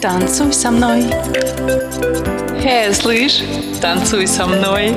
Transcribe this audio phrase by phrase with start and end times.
[0.00, 1.04] Танцуй со мной.
[2.64, 3.42] Эй, слышь,
[3.80, 4.96] танцуй со мной.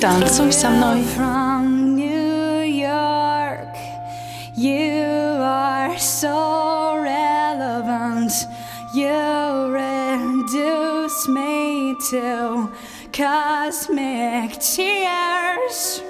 [0.00, 1.02] Танцуй со мной.
[1.16, 3.74] From New York,
[4.54, 8.32] you are so relevant.
[8.94, 12.70] You reduce me to
[13.12, 16.02] cosmic tears.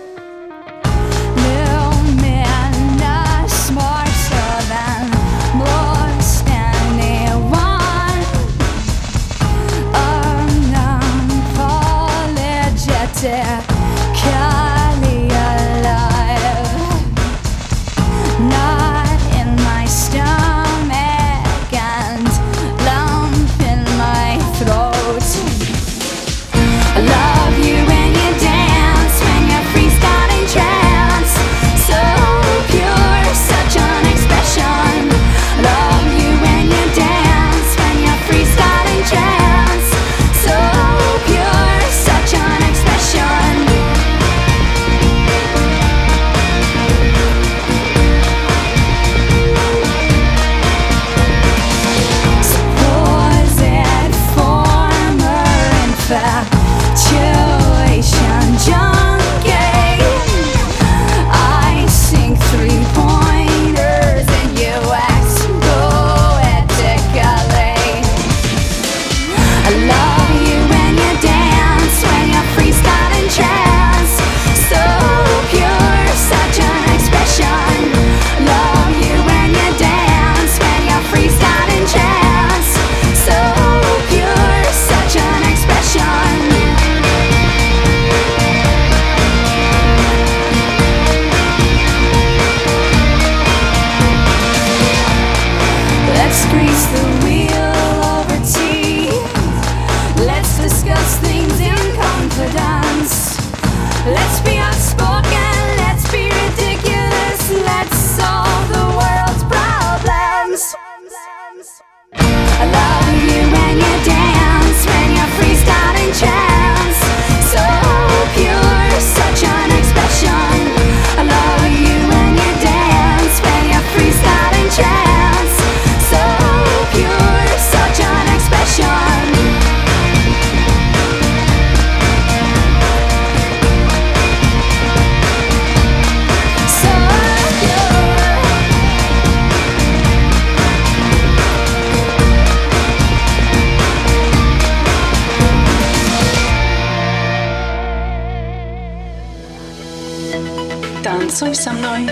[151.62, 152.10] Со мной.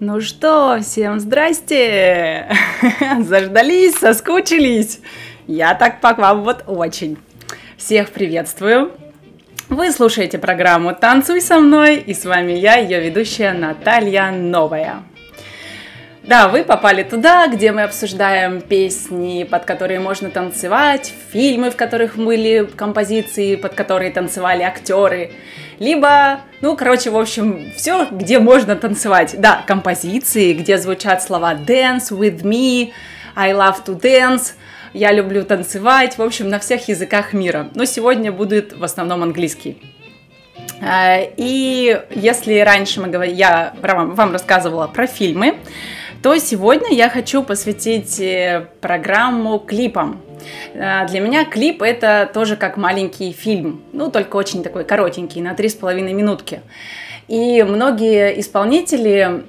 [0.00, 2.48] Ну что, всем здрасте!
[3.20, 5.00] Заждались, соскучились?
[5.46, 7.18] Я так по вам вот очень.
[7.76, 8.92] Всех приветствую.
[9.68, 15.02] Вы слушаете программу «Танцуй со мной» и с вами я, ее ведущая Наталья Новая.
[16.22, 22.16] Да, вы попали туда, где мы обсуждаем песни, под которые можно танцевать, фильмы, в которых
[22.16, 25.32] были композиции, под которые танцевали актеры,
[25.78, 29.34] либо, ну, короче, в общем, все, где можно танцевать.
[29.38, 32.92] Да, композиции, где звучат слова dance with me,
[33.34, 34.52] I love to dance,
[34.92, 37.68] я люблю танцевать, в общем, на всех языках мира.
[37.74, 39.82] Но сегодня будет в основном английский.
[40.80, 45.56] А, И если раньше мы говорили, я вам рассказывала про фильмы,
[46.22, 50.22] то сегодня я хочу посвятить э, программу клипам.
[50.74, 55.52] А, Для меня клип это тоже как маленький фильм, ну только очень такой коротенький, на
[55.52, 56.60] 3,5 минутки.
[57.26, 59.44] И многие исполнители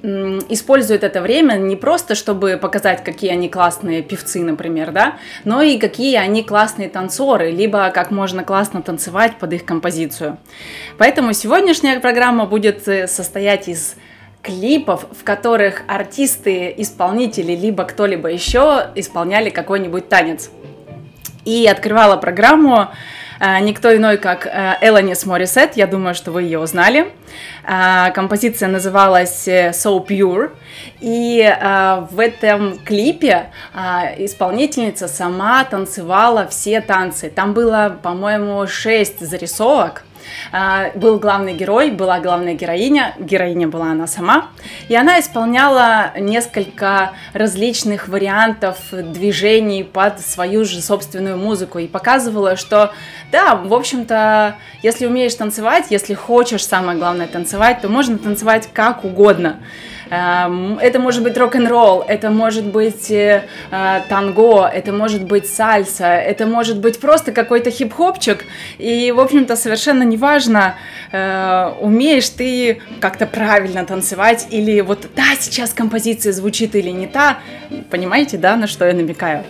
[0.48, 5.78] используют это время не просто, чтобы показать, какие они классные певцы, например, да, но и
[5.78, 10.38] какие они классные танцоры, либо как можно классно танцевать под их композицию.
[10.96, 13.96] Поэтому сегодняшняя программа будет э, состоять из
[14.42, 20.50] клипов, в которых артисты, исполнители, либо кто-либо еще исполняли какой-нибудь танец.
[21.46, 22.88] И открывала программу
[23.38, 27.12] э, никто иной, как э, Эланис Морисет, я думаю, что вы ее узнали.
[27.64, 30.50] Э, Композиция называлась So Pure,
[31.00, 31.48] и
[32.10, 33.50] в этом клипе
[34.18, 37.30] исполнительница сама танцевала все танцы.
[37.30, 40.02] Там было, по-моему, 6 зарисовок,
[40.94, 44.48] Был главный герой, была главная героиня, героиня была она сама,
[44.88, 52.92] и она исполняла несколько различных вариантов движений под свою же собственную музыку и показывала, что
[53.32, 59.04] да, в общем-то, если умеешь танцевать, если хочешь, самое главное, танцевать, то можно танцевать как
[59.04, 59.56] угодно.
[60.10, 66.06] Эм, Это может быть рок-н-ролл, это может быть э, э, танго, это может быть сальса,
[66.06, 68.44] это может быть просто какой-то хип-хопчик.
[68.78, 70.76] И, в общем-то, совершенно неважно,
[71.12, 77.38] э, умеешь ты как-то правильно танцевать или вот да, сейчас композиция звучит или не та.
[77.90, 79.44] Понимаете, да, на что я намекаю?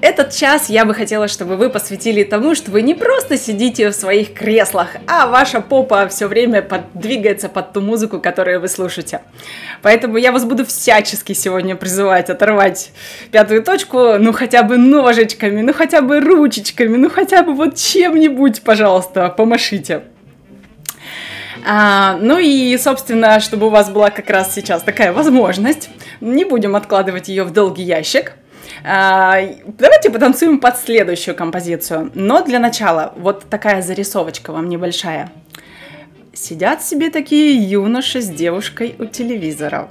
[0.00, 3.94] Этот час я бы хотела, чтобы вы посвятили тому, что вы не просто сидите в
[3.94, 9.22] своих креслах, а ваша попа все время под, двигается под ту музыку, которую вы слушаете.
[9.82, 12.92] Поэтому я вас буду всячески сегодня призывать оторвать
[13.32, 18.62] пятую точку, ну хотя бы ножичками, ну хотя бы ручечками, ну хотя бы вот чем-нибудь,
[18.62, 20.02] пожалуйста, помашите.
[21.66, 25.90] А, ну и, собственно, чтобы у вас была как раз сейчас такая возможность,
[26.20, 28.34] не будем откладывать ее в долгий ящик.
[28.84, 32.10] А, давайте потанцуем под следующую композицию.
[32.14, 35.30] Но для начала вот такая зарисовочка вам небольшая.
[36.32, 39.88] Сидят себе такие юноши с девушкой у телевизора.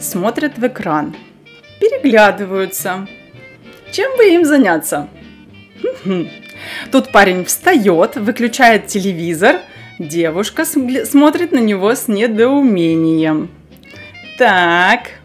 [0.00, 1.14] Смотрят в экран.
[1.80, 3.06] Переглядываются.
[3.92, 5.08] Чем бы им заняться?
[6.90, 9.56] Тут парень встает, выключает телевизор.
[9.98, 13.50] Девушка см- смотрит на него с недоумением.
[14.38, 15.15] Так,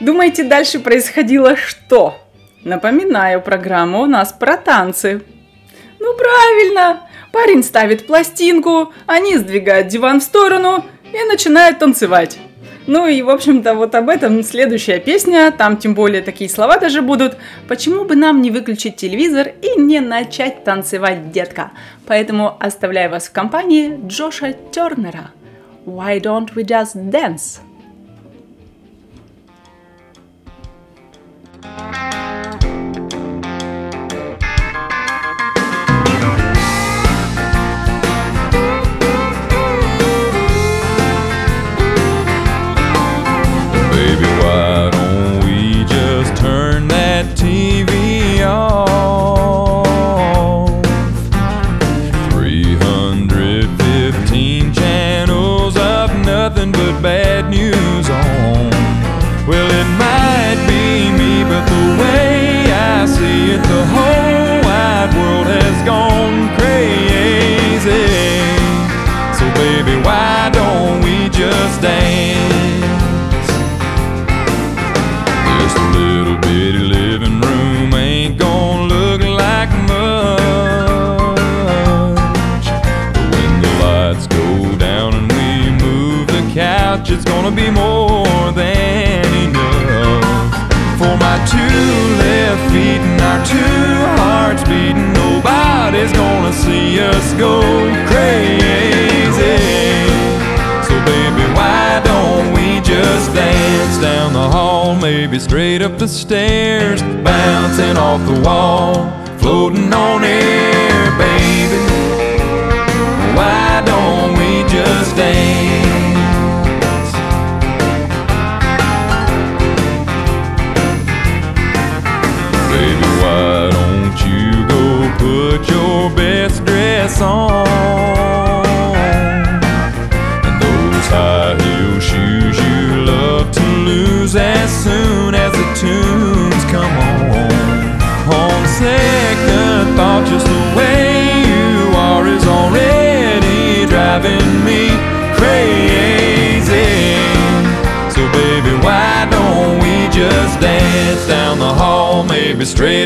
[0.00, 2.18] Думаете, дальше происходило что?
[2.64, 5.22] Напоминаю, программа у нас про танцы.
[5.98, 12.38] Ну правильно, парень ставит пластинку, они сдвигают диван в сторону и начинают танцевать.
[12.86, 17.02] Ну и, в общем-то, вот об этом следующая песня, там тем более такие слова даже
[17.02, 17.36] будут.
[17.68, 21.72] Почему бы нам не выключить телевизор и не начать танцевать, детка?
[22.06, 25.32] Поэтому оставляю вас в компании Джоша Тернера.
[25.84, 27.60] Why don't we just dance?
[31.62, 32.17] Bye.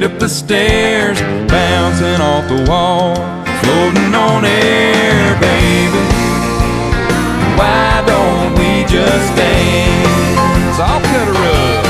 [0.03, 3.15] Straight up the stairs, bouncing off the wall,
[3.63, 5.99] floating on air, baby.
[7.57, 10.79] Why don't we just dance?
[10.81, 11.85] I'll cut her up.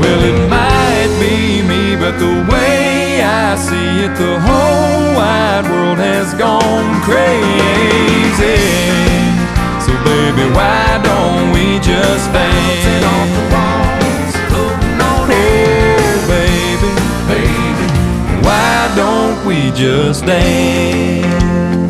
[0.00, 5.98] Well, it might be me, but the way I see it, the whole wide world
[5.98, 9.15] has gone crazy.
[10.16, 13.04] Baby, why don't we just dance?
[13.04, 13.26] Oh,
[15.28, 16.88] baby,
[17.28, 17.86] baby,
[18.42, 21.85] why don't we just dance?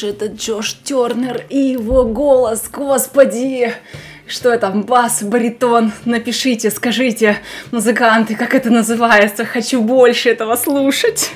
[0.00, 3.72] Уж этот Джош Тернер и его голос, господи!
[4.26, 5.92] Что это, бас, баритон?
[6.04, 7.36] Напишите, скажите,
[7.72, 9.44] музыканты, как это называется?
[9.44, 11.30] Хочу больше этого слушать.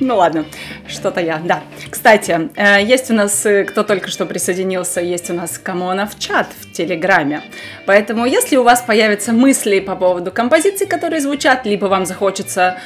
[0.00, 0.46] Ну ладно,
[0.88, 1.62] что-то я, да.
[1.90, 6.48] Кстати, э, есть у нас, э, кто только что присоединился, есть у нас Камонов чат
[6.60, 7.42] в Телеграме.
[7.86, 12.78] Поэтому, если у вас появятся мысли по поводу композиций, которые звучат, либо вам захочется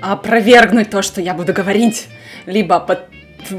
[0.00, 2.08] опровергнуть то, что я буду говорить,
[2.46, 3.00] либо под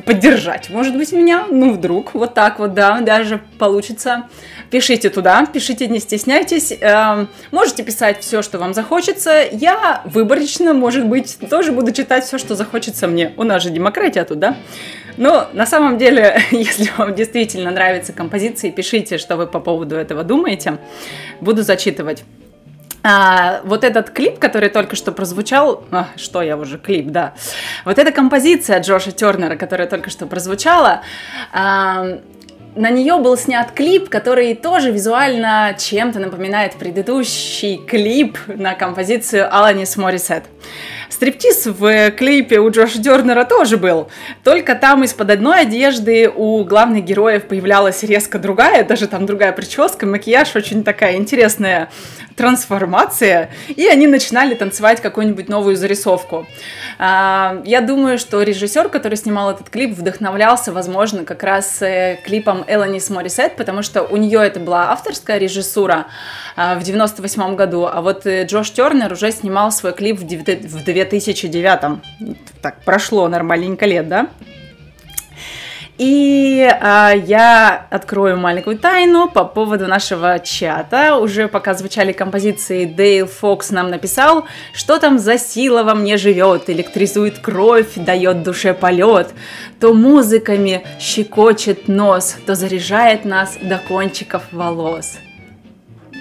[0.05, 4.27] поддержать, может быть, меня, ну, вдруг, вот так вот, да, даже получится.
[4.69, 11.05] Пишите туда, пишите, не стесняйтесь, эм, можете писать все, что вам захочется, я выборочно, может
[11.05, 14.55] быть, тоже буду читать все, что захочется мне, у нас же демократия тут, да?
[15.17, 20.23] Но на самом деле, если вам действительно нравятся композиции, пишите, что вы по поводу этого
[20.23, 20.77] думаете,
[21.41, 22.23] буду зачитывать.
[23.03, 27.33] А, вот этот клип, который только что прозвучал, а, что я уже клип, да,
[27.83, 31.01] вот эта композиция Джоша Тернера, которая только что прозвучала,
[31.51, 32.19] а,
[32.75, 39.97] на нее был снят клип, который тоже визуально чем-то напоминает предыдущий клип на композицию Аланис
[39.97, 40.43] Морисет.
[41.11, 44.09] Стриптиз в клипе у Джоша Дернера тоже был,
[44.45, 50.05] только там из-под одной одежды у главных героев появлялась резко другая, даже там другая прическа,
[50.05, 51.89] макияж, очень такая интересная
[52.35, 56.47] трансформация, и они начинали танцевать какую-нибудь новую зарисовку.
[56.97, 62.63] А, я думаю, что режиссер, который снимал этот клип, вдохновлялся, возможно, как раз э, клипом
[62.67, 66.07] Эланис Морисет, потому что у нее это была авторская режиссура
[66.55, 70.23] а, в 98 году, а вот э, Джош Тернер уже снимал свой клип в
[71.05, 71.99] 2009.
[72.61, 74.27] Так, прошло нормальненько лет, да?
[76.01, 81.17] И а, я открою маленькую тайну по поводу нашего чата.
[81.17, 86.71] Уже пока звучали композиции, Дейл Фокс нам написал, что там за сила во мне живет,
[86.71, 89.29] электризует кровь, дает душе полет,
[89.79, 95.19] то музыками щекочет нос, то заряжает нас до кончиков волос.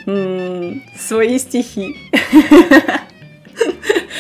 [0.05, 1.97] М-м, свои стихи.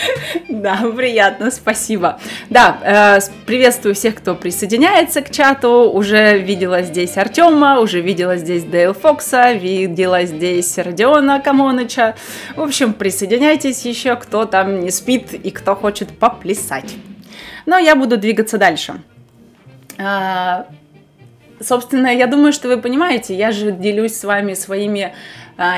[0.49, 2.19] Да, приятно, спасибо.
[2.49, 5.91] Да, э, приветствую всех, кто присоединяется к чату.
[5.93, 12.15] Уже видела здесь Артема, уже видела здесь Дейл Фокса, видела здесь Родиона Камоныча.
[12.57, 16.95] В общем, присоединяйтесь еще, кто там не спит и кто хочет поплясать.
[17.67, 19.01] Но я буду двигаться дальше.
[19.99, 20.65] Э,
[21.61, 25.15] собственно, я думаю, что вы понимаете, я же делюсь с вами своими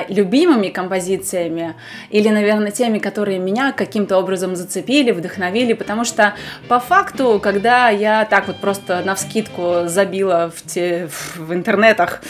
[0.08, 1.74] любимыми композициями
[2.10, 6.34] или, наверное, теми, которые меня каким-то образом зацепили, вдохновили, потому что
[6.68, 12.22] по факту, когда я так вот просто на вскидку забила в, те, в интернетах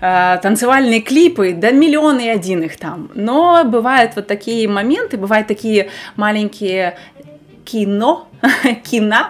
[0.00, 5.46] э, танцевальные клипы, да миллионы и один их там, но бывают вот такие моменты, бывают
[5.46, 6.98] такие маленькие
[7.70, 8.28] кино,
[8.90, 9.28] кино,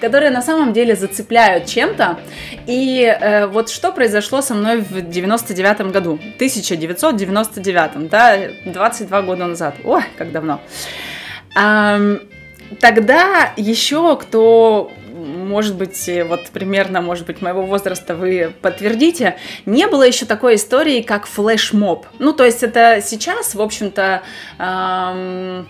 [0.00, 2.18] которые на самом деле зацепляют чем-то.
[2.66, 9.76] И э, вот что произошло со мной в 99 году, 1999, да, 22 года назад.
[9.84, 10.60] Ой, как давно.
[11.54, 12.20] Эм,
[12.80, 20.04] тогда еще кто может быть, вот примерно, может быть, моего возраста вы подтвердите, не было
[20.04, 22.06] еще такой истории, как флешмоб.
[22.18, 24.22] Ну, то есть это сейчас, в общем-то,
[24.58, 25.68] эм,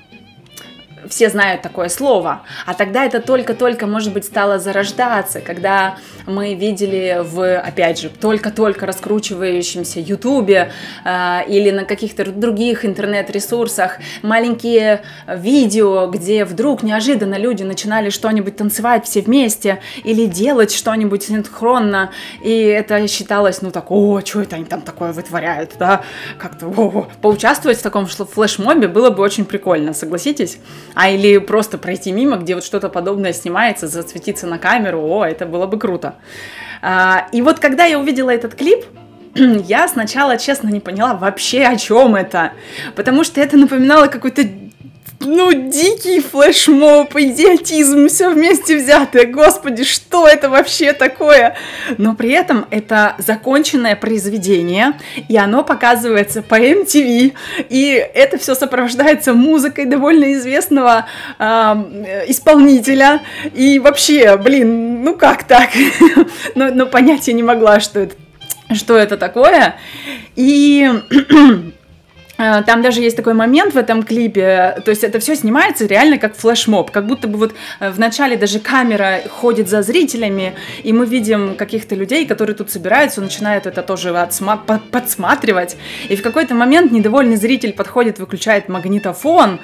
[1.08, 2.42] все знают такое слово.
[2.66, 8.86] А тогда это только-только, может быть, стало зарождаться, когда мы видели в, опять же, только-только
[8.86, 10.72] раскручивающемся Ютубе
[11.04, 19.06] э, или на каких-то других интернет-ресурсах маленькие видео, где вдруг неожиданно люди начинали что-нибудь танцевать
[19.06, 22.10] все вместе или делать что-нибудь синхронно,
[22.42, 26.02] и это считалось, ну, так, о, что это они там такое вытворяют, да,
[26.38, 30.58] как-то, о, поучаствовать в таком флешмобе было бы очень прикольно, согласитесь?
[31.00, 35.46] А или просто пройти мимо, где вот что-то подобное снимается, засветиться на камеру, о, это
[35.46, 36.16] было бы круто.
[36.82, 38.84] А, и вот когда я увидела этот клип,
[39.36, 42.50] я сначала, честно, не поняла вообще, о чем это.
[42.96, 44.42] Потому что это напоминало какой-то
[45.20, 49.26] ну, дикий флешмоб, идиотизм, все вместе взятое.
[49.26, 51.56] Господи, что это вообще такое?
[51.96, 54.92] Но при этом это законченное произведение,
[55.28, 57.32] и оно показывается по MTV,
[57.68, 61.06] и это все сопровождается музыкой довольно известного
[61.38, 61.44] э,
[62.28, 63.20] исполнителя.
[63.54, 65.70] И вообще, блин, ну как так?
[66.54, 68.14] но, но понятия не могла, что это,
[68.72, 69.74] что это такое.
[70.36, 70.88] И
[72.38, 76.36] Там даже есть такой момент в этом клипе, то есть это все снимается реально как
[76.36, 80.54] флешмоб, как будто бы вот э, в начале даже камера ходит за зрителями,
[80.84, 85.76] и мы видим каких-то людей, которые тут собираются, начинают это тоже отсма- по- подсматривать,
[86.08, 89.58] и в какой-то момент недовольный зритель подходит, выключает магнитофон,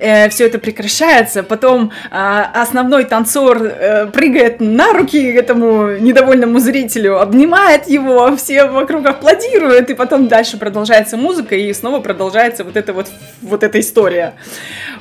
[0.00, 7.88] все это прекращается, потом э, основной танцор э, прыгает на руки этому недовольному зрителю, обнимает
[7.88, 12.15] его, все вокруг аплодируют, и потом дальше продолжается музыка, и снова продолжается
[12.64, 13.06] вот эта вот,
[13.42, 14.34] вот эта история.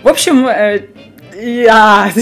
[0.04, 0.88] В общем, э,
[1.36, 2.10] я...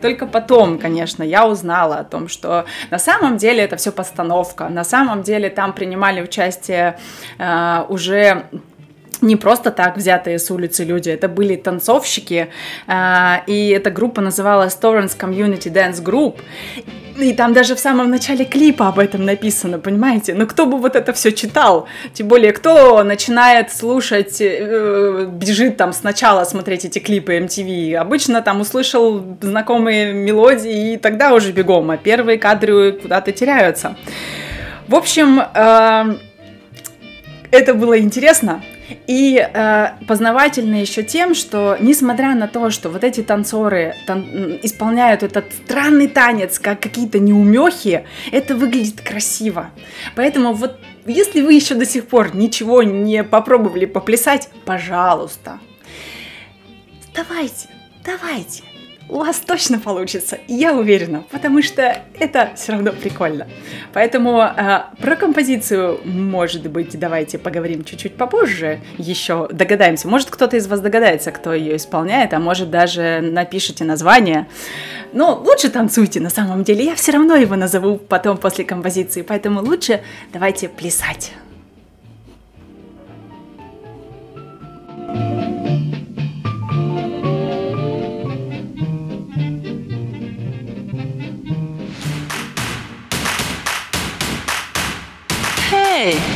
[0.00, 4.68] Только потом, конечно, я узнала о том, что на самом деле это все постановка.
[4.68, 6.98] На самом деле там принимали участие
[7.38, 8.44] э, уже
[9.22, 12.48] не просто так взятые с улицы люди, это были танцовщики,
[12.86, 16.36] э, и эта группа называлась Torrance Community Dance Group.
[17.18, 20.34] И там даже в самом начале клипа об этом написано, понимаете?
[20.34, 21.86] Но кто бы вот это все читал?
[22.12, 27.94] Тем более, кто начинает слушать, э, бежит там сначала смотреть эти клипы MTV?
[27.94, 33.96] Обычно там услышал знакомые мелодии, и тогда уже бегом, а первые кадры куда-то теряются.
[34.88, 36.16] В общем, э,
[37.52, 38.62] это было интересно.
[39.06, 45.22] И э, познавательно еще тем, что несмотря на то, что вот эти танцоры тан- исполняют
[45.22, 49.70] этот странный танец, как какие-то неумехи, это выглядит красиво.
[50.16, 55.58] Поэтому вот если вы еще до сих пор ничего не попробовали поплясать, пожалуйста,
[57.14, 57.68] давайте,
[58.04, 58.62] давайте
[59.08, 63.46] у вас точно получится, я уверена, потому что это все равно прикольно.
[63.92, 70.08] Поэтому э, про композицию, может быть, давайте поговорим чуть-чуть попозже, еще догадаемся.
[70.08, 74.46] Может, кто-то из вас догадается, кто ее исполняет, а может, даже напишите название.
[75.12, 79.60] Но лучше танцуйте на самом деле, я все равно его назову потом после композиции, поэтому
[79.62, 80.00] лучше
[80.32, 81.32] давайте плясать.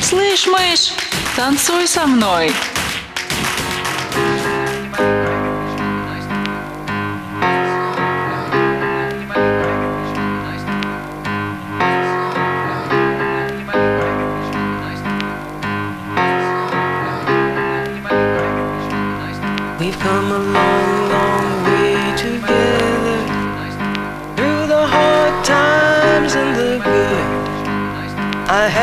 [0.09, 0.93] Слышь, мышь,
[1.37, 2.50] танцуй со мной.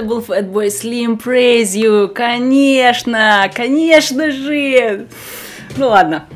[0.00, 2.08] Это был Fatboy Slim Praise You.
[2.08, 5.06] Конечно, конечно же.
[5.76, 6.26] Ну ладно.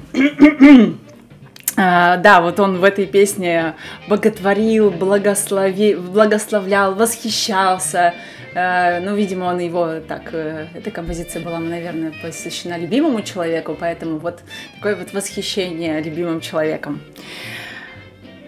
[1.77, 3.75] А, да, вот он в этой песне
[4.07, 8.15] боготворил, благослови, благословлял, восхищался.
[8.55, 10.33] А, ну, видимо, он его так...
[10.33, 14.43] э, Эта композиция была, наверное, посвящена любимому человеку, поэтому вот
[14.77, 17.01] такое вот восхищение любимым человеком.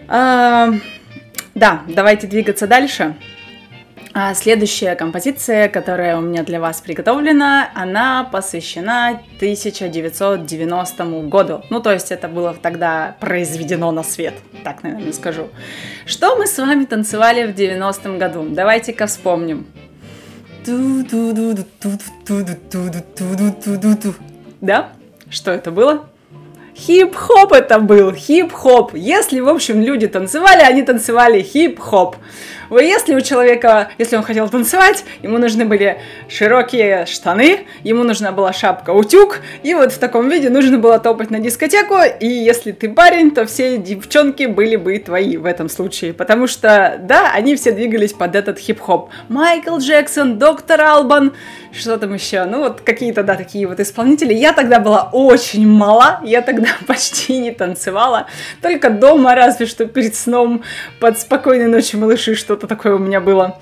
[0.07, 0.69] А,
[1.53, 3.15] да, давайте двигаться дальше.
[4.19, 11.61] А следующая композиция, которая у меня для вас приготовлена, она посвящена 1990 году.
[11.69, 15.49] Ну, то есть это было тогда произведено на свет, так, наверное, скажу.
[16.07, 18.47] Что мы с вами танцевали в 90-м году?
[18.49, 19.67] Давайте-ка вспомним.
[24.61, 24.89] Да?
[25.29, 26.09] Что это было?
[26.77, 28.93] Хип-хоп это был, хип-хоп.
[28.93, 32.17] Если, в общем, люди танцевали, они танцевали хип-хоп.
[32.69, 38.51] Если у человека, если он хотел танцевать, ему нужны были широкие штаны, ему нужна была
[38.51, 43.31] шапка-утюг, и вот в таком виде нужно было топать на дискотеку, и если ты парень,
[43.31, 48.11] то все девчонки были бы твои в этом случае, потому что, да, они все двигались
[48.11, 49.09] под этот хип-хоп.
[49.29, 51.33] Майкл Джексон, Доктор Албан,
[51.77, 54.33] что там еще, ну вот какие-то, да, такие вот исполнители.
[54.33, 58.27] Я тогда была очень мала, я тогда почти не танцевала,
[58.61, 60.63] только дома, разве что перед сном,
[60.99, 63.59] под спокойной ночью малыши, что-то такое у меня было.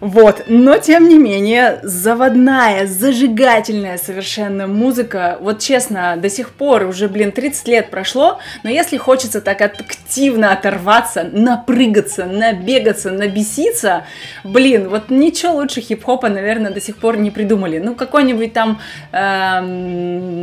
[0.00, 5.38] Вот, но тем не менее, заводная, зажигательная совершенно музыка.
[5.40, 10.52] Вот честно, до сих пор уже, блин, 30 лет прошло, но если хочется так активно
[10.52, 14.04] оторваться, напрыгаться, набегаться, набеситься,
[14.44, 17.78] блин, вот ничего лучше хип-хопа, наверное, до сих пор не придумали.
[17.78, 18.80] Ну, какой-нибудь там
[19.12, 20.36] эм,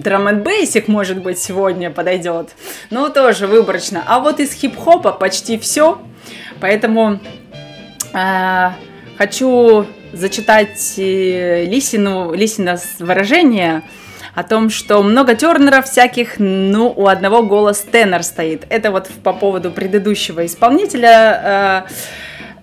[0.00, 2.50] драм н бейсик, может быть, сегодня подойдет.
[2.90, 4.04] Ну, тоже выборочно.
[4.06, 6.00] А вот из хип-хопа почти все.
[6.60, 7.20] Поэтому
[9.18, 13.82] хочу зачитать э, Лисину, Лисина выражение
[14.34, 18.66] о том, что много тернеров всяких, ну, у одного голос тенор стоит.
[18.68, 21.92] Это вот по поводу предыдущего исполнителя, э,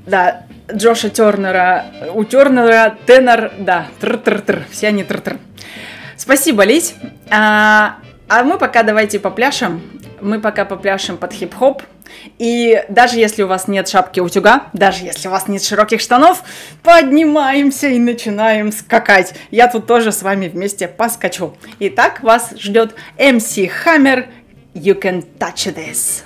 [0.06, 1.86] да, Джоша Тернера.
[2.14, 5.38] У Тернера тенор, да, тр-тр-тр, все они тр-тр.
[6.16, 6.96] Спасибо, Лись.
[7.30, 9.82] А, а мы пока давайте попляшем.
[10.22, 11.84] Мы пока попляшем под хип-хоп.
[12.38, 16.44] И даже если у вас нет шапки утюга, даже если у вас нет широких штанов,
[16.82, 19.34] поднимаемся и начинаем скакать.
[19.52, 21.56] Я тут тоже с вами вместе поскочу.
[21.80, 24.28] Итак, вас ждет MC Hammer.
[24.74, 26.24] You can touch this.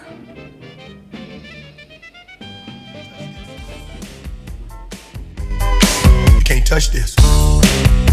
[6.46, 8.07] Can't touch this.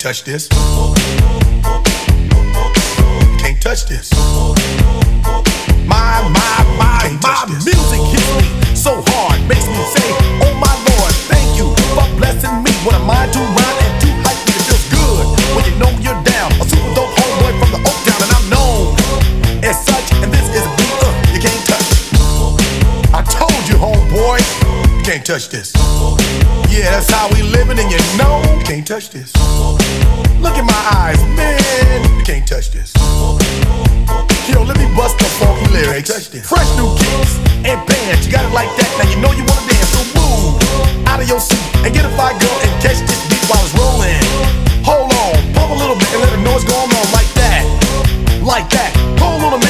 [0.00, 0.48] Can't touch this.
[3.36, 4.08] Can't touch this.
[5.84, 10.08] My, my, my, my music hits me so hard, makes me say,
[10.40, 12.72] Oh my Lord, thank you for blessing me.
[12.80, 16.16] When I'm mind to rhyme and too hype, it feels good when you know you're
[16.24, 16.48] down.
[16.56, 18.96] A super dope homeboy from the Oak Town, and I'm known
[19.60, 20.16] as such.
[20.24, 21.88] And this is a beat uh, you can't touch.
[23.12, 24.40] I told you, homeboy,
[24.96, 25.76] you can't touch this.
[26.72, 29.28] Yeah, that's how we living, and you know can't touch this.
[30.40, 32.92] Look in my eyes, man, you can't touch this.
[34.48, 36.10] Yo, let me bust the funky lyrics.
[36.48, 38.90] Fresh new kicks and bands, you got it like that.
[38.98, 40.58] Now you know you wanna dance, so move
[41.06, 43.74] out of your seat and get a fire girl and catch this beat while it's
[43.76, 44.18] rolling.
[44.82, 47.62] Hold on, pump a little bit and let know what's going on like that,
[48.42, 48.90] like that.
[49.20, 49.69] Hold on a minute,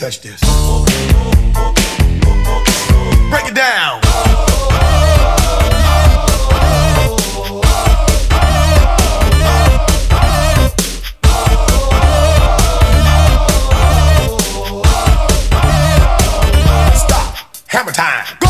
[0.00, 0.40] Touch this.
[3.28, 4.00] Break it down.
[16.96, 17.36] Stop.
[17.66, 18.24] Hammer time.
[18.40, 18.49] Go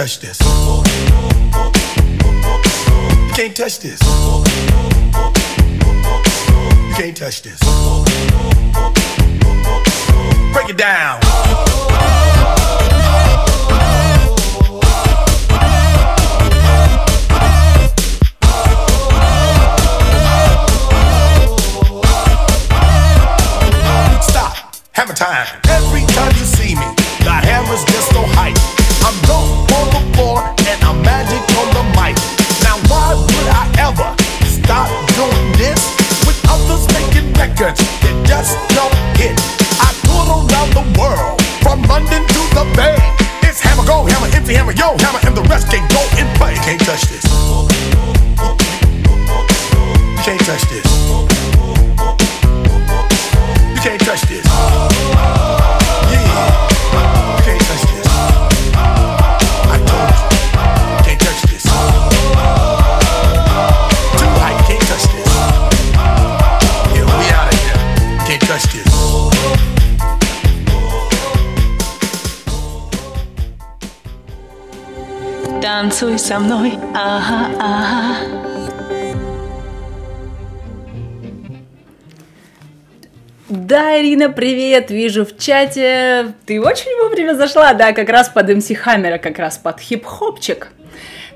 [0.00, 0.40] Touch this.
[0.40, 0.48] You
[3.34, 4.00] can't touch this.
[6.88, 7.60] You can't touch this.
[10.54, 11.20] Break it down.
[24.22, 24.54] Stop.
[24.54, 24.72] Time.
[24.94, 25.59] Every time
[76.00, 78.16] Танцуй со мной, ага, ага.
[83.50, 86.32] Да, Ирина, привет, вижу в чате.
[86.46, 90.68] Ты очень вовремя зашла, да, как раз под МС Хаммера, как раз под хип-хопчик.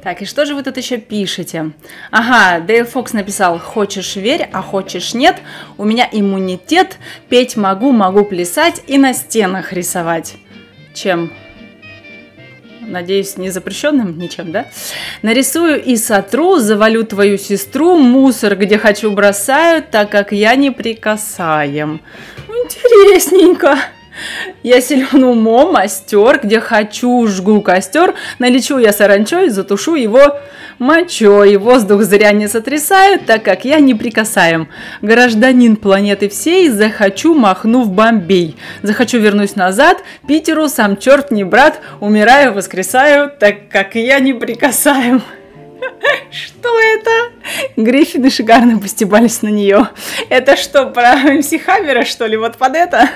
[0.03, 1.73] Так, и что же вы тут еще пишете?
[2.11, 5.43] Ага, Дейл Фокс написал, хочешь верь, а хочешь нет,
[5.77, 6.97] у меня иммунитет,
[7.29, 10.37] петь могу, могу плясать и на стенах рисовать.
[10.95, 11.31] Чем?
[12.87, 14.67] Надеюсь, не запрещенным ничем, да?
[15.23, 22.01] Нарисую и сотру, завалю твою сестру, мусор, где хочу бросаю, так как я не прикасаем.
[22.49, 23.79] Интересненько.
[24.63, 30.39] Я силен умом, мастер, где хочу, жгу костер, налечу я саранчой, затушу его
[30.79, 31.57] мочой.
[31.57, 34.69] Воздух зря не сотрясаю, так как я не прикасаем.
[35.03, 38.57] Гражданин планеты всей, захочу, махну в Бомбей.
[38.83, 45.23] Захочу, вернусь назад, Питеру, сам черт не брат, умираю, воскресаю, так как я не прикасаем.
[46.31, 47.11] Что это?
[47.77, 49.89] Гриффины шикарно постебались на нее.
[50.29, 53.09] Это что, про МС Хаммера, что ли, вот под это?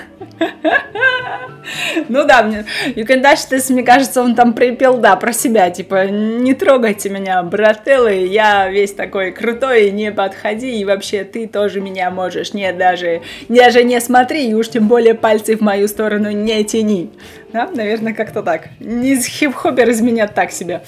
[2.08, 5.70] Ну да, мне You Can Touch This, мне кажется, он там припел, да, про себя,
[5.70, 11.80] типа, не трогайте меня, брателлы, я весь такой крутой, не подходи, и вообще ты тоже
[11.80, 16.30] меня можешь, нет, даже, даже не смотри, и уж тем более пальцы в мою сторону
[16.30, 17.10] не тяни.
[17.52, 18.68] Да, наверное, как-то так.
[18.78, 20.82] Не хип-хопер из меня так себе.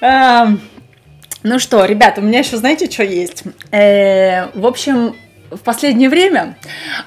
[0.00, 0.60] Ам,
[1.42, 3.44] ну что, ребят, у меня еще, знаете, что есть?
[3.70, 5.14] Э, в общем,
[5.50, 6.56] в последнее время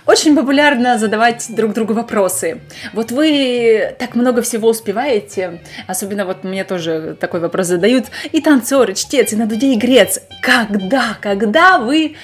[0.05, 2.61] очень популярно задавать друг другу вопросы.
[2.93, 8.91] Вот вы так много всего успеваете, особенно вот мне тоже такой вопрос задают, и танцор,
[8.91, 10.19] и чтец, и на дуде, и.
[10.41, 12.15] Когда, когда вы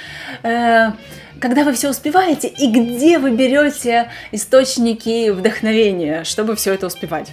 [0.44, 0.92] э,
[1.40, 7.32] когда вы все успеваете и где вы берете источники вдохновения, чтобы все это успевать.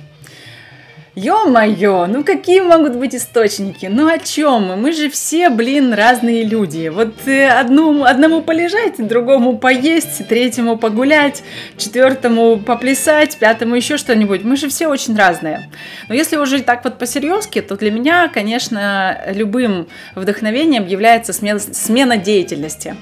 [1.19, 3.87] Ё-моё, ну какие могут быть источники?
[3.87, 4.77] Ну о чем мы?
[4.77, 6.89] Мы же все, блин, разные люди.
[6.89, 11.43] Вот э, одну, одному полежать, другому поесть, третьему погулять,
[11.79, 14.45] четвертому поплясать, пятому еще что-нибудь.
[14.45, 15.71] Мы же все очень разные.
[16.11, 22.19] Но если уже так вот по-серьезки, то для меня, конечно, любым вдохновением является смена, смена
[22.19, 22.95] деятельности.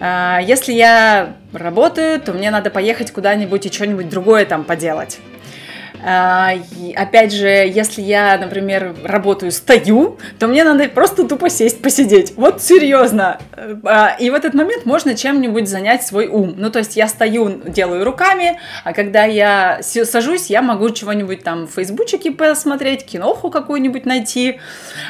[0.00, 5.18] А, Если я работаю, то мне надо поехать куда-нибудь и что-нибудь другое там поделать.
[6.04, 6.52] А,
[6.96, 12.34] Опять же, если я, например, работаю, стою, то мне надо просто тупо сесть, посидеть.
[12.36, 13.38] Вот серьезно.
[13.84, 16.54] А, И в этот момент можно чем-нибудь занять свой ум.
[16.56, 21.66] Ну, то есть я стою, делаю руками, а когда я сажусь, я могу чего-нибудь там
[21.66, 24.60] в фейсбучике посмотреть, киноху какую-нибудь найти,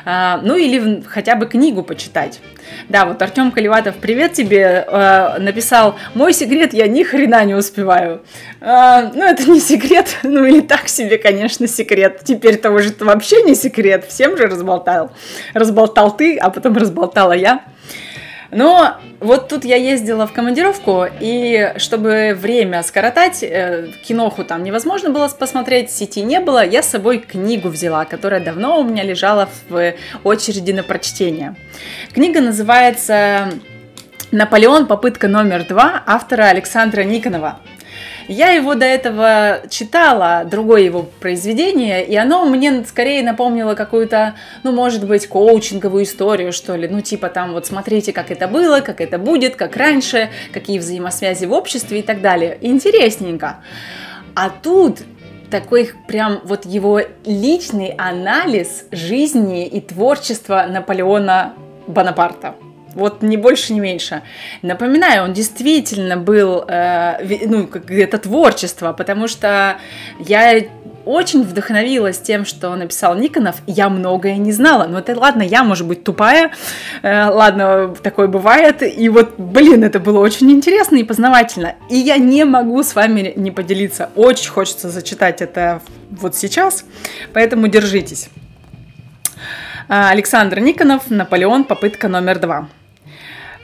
[0.05, 2.41] а, ну или хотя бы книгу почитать.
[2.89, 8.23] Да, вот Артем Каливатов, привет тебе, э, написал, мой секрет, я ни хрена не успеваю.
[8.61, 12.23] А, ну, это не секрет, ну или так себе, конечно, секрет.
[12.25, 15.13] Теперь-то уже вообще не секрет, всем же разболтал.
[15.55, 17.63] Разболтал ты, а потом разболтала я.
[18.51, 25.11] Но вот тут я ездила в командировку, и чтобы время скоротать, э, киноху там невозможно
[25.11, 29.49] было посмотреть, сети не было, я с собой книгу взяла, которая давно у меня лежала
[29.69, 31.57] в очереди на прочтение.
[32.13, 33.51] Книга называется
[34.31, 34.87] «Наполеон.
[34.87, 37.59] Попытка номер два» автора Александра Никонова.
[38.29, 44.73] Я его до этого читала, другое его произведение, и оно мне скорее напомнило какую-то, ну,
[44.73, 46.89] может быть, коучинговую историю, что ли.
[46.89, 51.47] Ну, типа там вот смотрите, как это было, как это будет, как раньше, какие взаимосвязи
[51.47, 52.59] в обществе и так далее.
[52.61, 53.61] Интересненько.
[54.35, 54.99] А тут
[55.51, 61.55] такой прям вот его личный анализ жизни и творчества Наполеона
[61.87, 62.57] Бонапарта.
[62.95, 64.23] Вот не больше, не меньше.
[64.63, 69.77] Напоминаю, он действительно был, э, ну, как это творчество, потому что
[70.19, 70.63] я
[71.09, 73.57] очень вдохновилась тем, что написал Никонов.
[73.67, 74.87] Я многое не знала.
[74.87, 76.51] Но это ладно, я, может быть, тупая.
[77.03, 78.83] Э, ладно, такое бывает.
[78.83, 81.77] И вот, блин, это было очень интересно и познавательно.
[81.89, 84.11] И я не могу с вами не поделиться.
[84.17, 86.85] Очень хочется зачитать это вот сейчас.
[87.33, 88.29] Поэтому держитесь.
[89.89, 92.69] А, Александр Никонов, Наполеон, попытка номер два.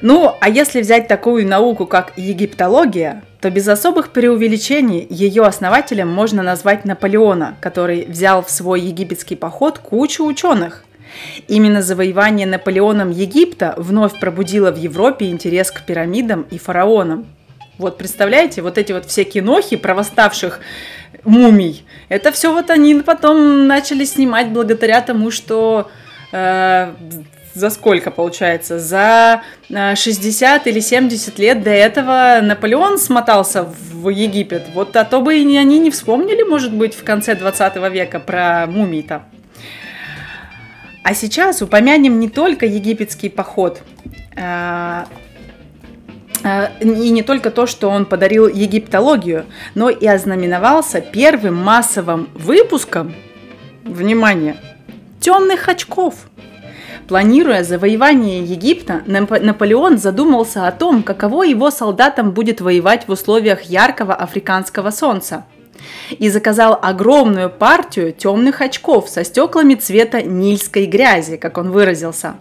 [0.06, 6.42] Ну, а если взять такую науку, как египтология, то без особых преувеличений ее основателем можно
[6.42, 10.84] назвать Наполеона, который взял в свой египетский поход кучу ученых.
[11.48, 17.24] Именно завоевание Наполеоном Египта вновь пробудило в Европе интерес к пирамидам и фараонам.
[17.78, 20.60] Вот представляете, вот эти вот все кинохи про восставших
[21.24, 25.90] мумий, это все вот они потом начали снимать благодаря тому, что
[26.30, 26.92] э,
[27.54, 28.78] за сколько получается?
[28.78, 34.64] За э, 60 или 70 лет до этого Наполеон смотался в Египет.
[34.74, 38.66] Вот а то бы и они не вспомнили, может быть, в конце 20 века про
[38.66, 39.22] мумий-то.
[41.04, 43.82] А сейчас упомянем не только египетский поход,
[44.36, 45.04] э,
[46.42, 53.14] э, и не только то, что он подарил египтологию, но и ознаменовался первым массовым выпуском,
[53.84, 54.56] внимание,
[55.20, 56.14] темных очков.
[57.08, 63.62] Планируя завоевание Египта, Нап- Наполеон задумался о том, каково его солдатам будет воевать в условиях
[63.62, 65.44] яркого африканского солнца.
[66.18, 72.36] И заказал огромную партию темных очков со стеклами цвета нильской грязи, как он выразился.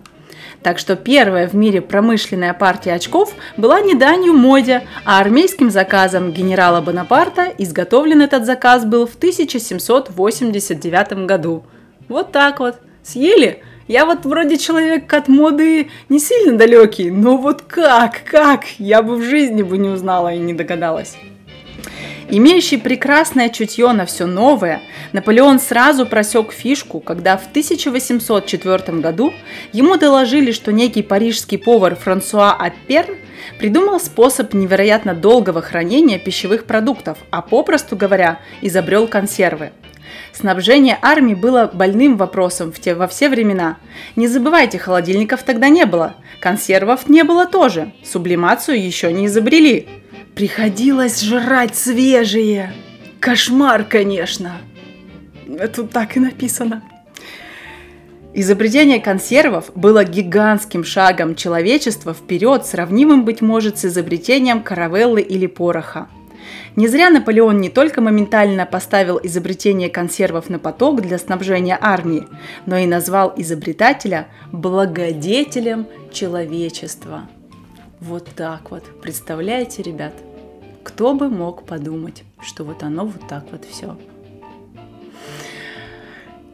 [0.61, 6.31] Так что первая в мире промышленная партия очков была не данью моде, а армейским заказом
[6.31, 7.47] генерала Бонапарта.
[7.57, 11.65] Изготовлен этот заказ был в 1789 году.
[12.07, 12.77] Вот так вот.
[13.03, 13.61] Съели?
[13.87, 18.65] Я вот вроде человек от моды не сильно далекий, но вот как, как?
[18.77, 21.17] Я бы в жизни бы не узнала и не догадалась.
[22.29, 29.33] Имеющий прекрасное чутье на все новое, Наполеон сразу просек фишку, когда в 1804 году
[29.73, 33.17] ему доложили, что некий парижский повар Франсуа Апперн
[33.59, 39.71] придумал способ невероятно долгого хранения пищевых продуктов, а попросту говоря, изобрел консервы.
[40.33, 43.77] Снабжение армии было больным вопросом в те, во все времена.
[44.15, 49.87] Не забывайте, холодильников тогда не было, консервов не было тоже, сублимацию еще не изобрели.
[50.33, 52.73] Приходилось жрать свежие.
[53.19, 54.57] Кошмар, конечно.
[55.75, 56.83] Тут так и написано.
[58.33, 66.07] Изобретение консервов было гигантским шагом человечества вперед, сравнимым, быть может, с изобретением каравеллы или пороха.
[66.75, 72.27] Не зря Наполеон не только моментально поставил изобретение консервов на поток для снабжения армии,
[72.65, 77.23] но и назвал изобретателя благодетелем человечества.
[77.99, 78.83] Вот так вот.
[79.01, 80.13] Представляете, ребят?
[80.83, 83.95] Кто бы мог подумать, что вот оно вот так вот все.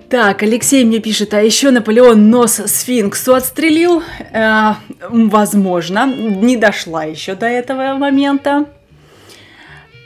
[0.09, 4.01] Так, Алексей мне пишет, а еще Наполеон нос сфинксу отстрелил.
[4.33, 4.73] Э,
[5.07, 8.65] возможно, не дошла еще до этого момента.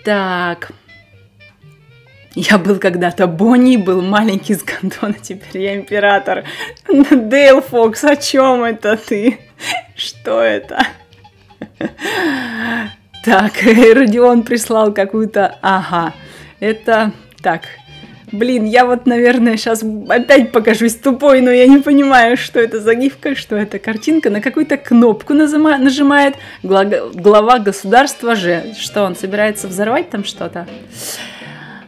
[0.04, 0.72] Так.
[2.36, 6.44] Я был когда-то Бонни, был маленький с Гандона, теперь я император.
[6.88, 9.40] Дейл Фокс, о чем это ты?
[9.96, 10.86] Что это?
[13.24, 15.58] Так, Родион прислал какую-то...
[15.62, 16.14] Ага,
[16.60, 17.14] это...
[17.42, 17.64] Так,
[18.34, 22.96] Блин, я вот, наверное, сейчас опять покажусь тупой, но я не понимаю, что это за
[22.96, 24.32] гифка, что это картинка.
[24.32, 28.74] На какую-то кнопку нажима- нажимает глава государства же.
[28.80, 30.68] Что, он собирается взорвать там что-то?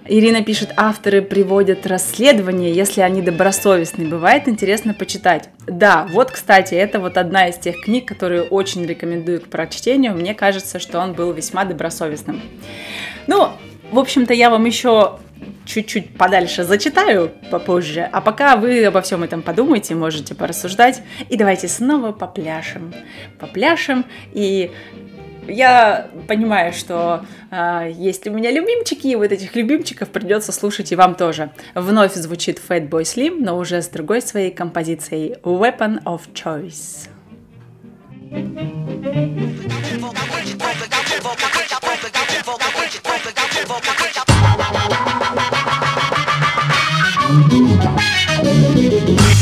[0.08, 4.06] Ирина пишет, авторы приводят расследования, если они добросовестны.
[4.06, 5.50] Бывает интересно почитать.
[5.66, 10.14] Да, вот, кстати, это вот одна из тех книг, которые очень рекомендую к прочтению.
[10.14, 12.40] Мне кажется, что он был весьма добросовестным.
[13.26, 13.50] Ну,
[13.92, 15.18] в общем-то, я вам еще
[15.66, 21.68] чуть-чуть подальше зачитаю попозже, а пока вы обо всем этом подумайте, можете порассуждать, и давайте
[21.68, 22.94] снова попляшем,
[23.40, 24.72] попляшем, и
[25.48, 30.96] я понимаю, что э, есть у меня любимчики, и вот этих любимчиков придется слушать и
[30.96, 31.52] вам тоже.
[31.76, 37.10] Вновь звучит Fatboy Slim, но уже с другой своей композицией Weapon of Choice.
[47.36, 49.35] ああ!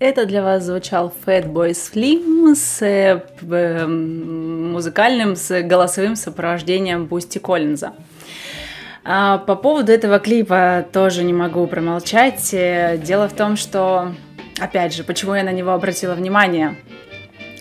[0.00, 7.94] Это для вас звучал Fatboy Slim с э, музыкальным, с голосовым сопровождением Бутси Коллинза.
[9.02, 12.50] А по поводу этого клипа тоже не могу промолчать.
[12.54, 14.14] Э, дело в том, что,
[14.60, 16.76] опять же, почему я на него обратила внимание.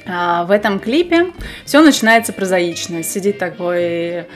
[0.06, 1.34] А, в этом клипе
[1.66, 3.02] все начинается прозаично.
[3.02, 4.28] Сидит такой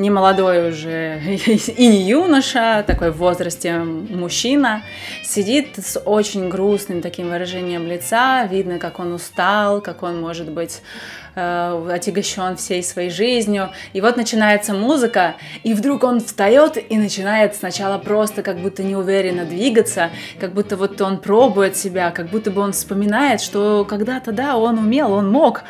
[0.00, 1.20] не молодой уже
[1.76, 4.82] и не юноша, такой в возрасте мужчина,
[5.22, 10.80] сидит с очень грустным таким выражением лица, видно, как он устал, как он, может быть,
[11.34, 13.70] э, отягощен всей своей жизнью.
[13.92, 19.44] И вот начинается музыка, и вдруг он встает и начинает сначала просто как будто неуверенно
[19.44, 24.56] двигаться, как будто вот он пробует себя, как будто бы он вспоминает, что когда-то, да,
[24.56, 25.62] он умел, он мог.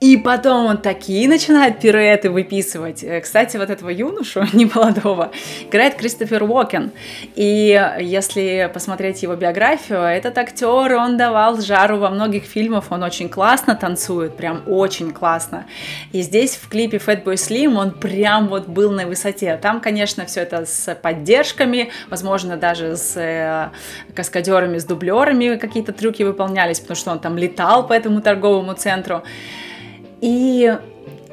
[0.00, 3.02] И потом он такие начинает пируэты выписывать.
[3.02, 5.32] Э, кстати, вот этого юношу, не молодого,
[5.66, 6.92] играет Кристофер Уокен.
[7.34, 13.28] И если посмотреть его биографию, этот актер, он давал жару во многих фильмах, он очень
[13.28, 15.66] классно танцует, прям очень классно.
[16.12, 19.56] И здесь в клипе Fatboy Slim он прям вот был на высоте.
[19.56, 23.70] Там, конечно, все это с поддержками, возможно, даже с э,
[24.14, 29.24] каскадерами, с дублерами какие-то трюки выполнялись, потому что он там летал по этому торговому центру.
[30.20, 30.76] И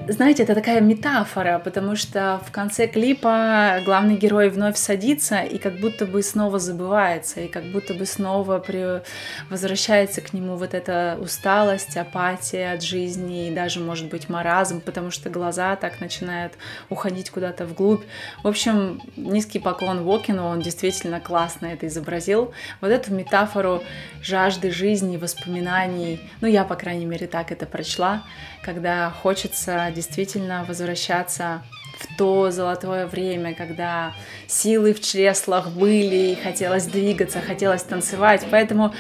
[0.08, 5.80] знаете, это такая метафора, потому что в конце клипа главный герой вновь садится и как
[5.80, 9.02] будто бы снова забывается, и как будто бы снова при...
[9.50, 15.10] возвращается к нему вот эта усталость, апатия от жизни и даже, может быть, маразм, потому
[15.10, 16.54] что глаза так начинают
[16.90, 18.04] уходить куда-то вглубь.
[18.44, 22.54] В общем, низкий поклон Вокину, он действительно классно это изобразил.
[22.80, 23.82] Вот эту метафору
[24.22, 28.24] жажды жизни, воспоминаний, ну, я, по крайней мере, так это прочла,
[28.66, 31.62] когда хочется действительно возвращаться
[32.00, 34.14] в то золотое время, когда
[34.48, 38.46] силы в чреслах были, и хотелось двигаться, хотелось танцевать.
[38.50, 38.94] Поэтому,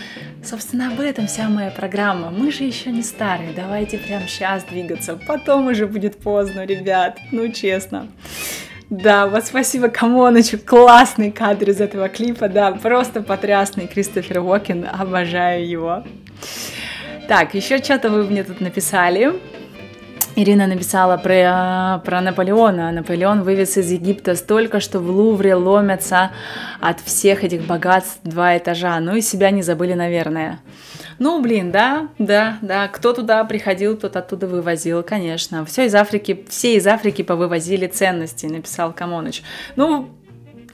[0.43, 2.29] собственно, об этом вся моя программа.
[2.29, 7.51] Мы же еще не старые, давайте прямо сейчас двигаться, потом уже будет поздно, ребят, ну
[7.51, 8.07] честно.
[8.91, 15.67] Да, вот спасибо Камонычу, классный кадр из этого клипа, да, просто потрясный Кристофер Уокен, обожаю
[15.67, 16.03] его.
[17.27, 19.33] Так, еще что-то вы мне тут написали.
[20.35, 22.91] Ирина написала про, про Наполеона.
[22.91, 26.31] Наполеон вывез из Египта столько, что в Лувре ломятся
[26.81, 28.99] от всех этих богатств два этажа.
[28.99, 30.59] Ну и себя не забыли, наверное.
[31.17, 32.89] Ну, блин, да, да, да.
[32.89, 35.65] Кто туда приходил, тот оттуда вывозил, конечно.
[35.65, 39.41] Все из Африки, все из Африки повывозили ценности, написал Камоныч.
[39.77, 40.09] Ну,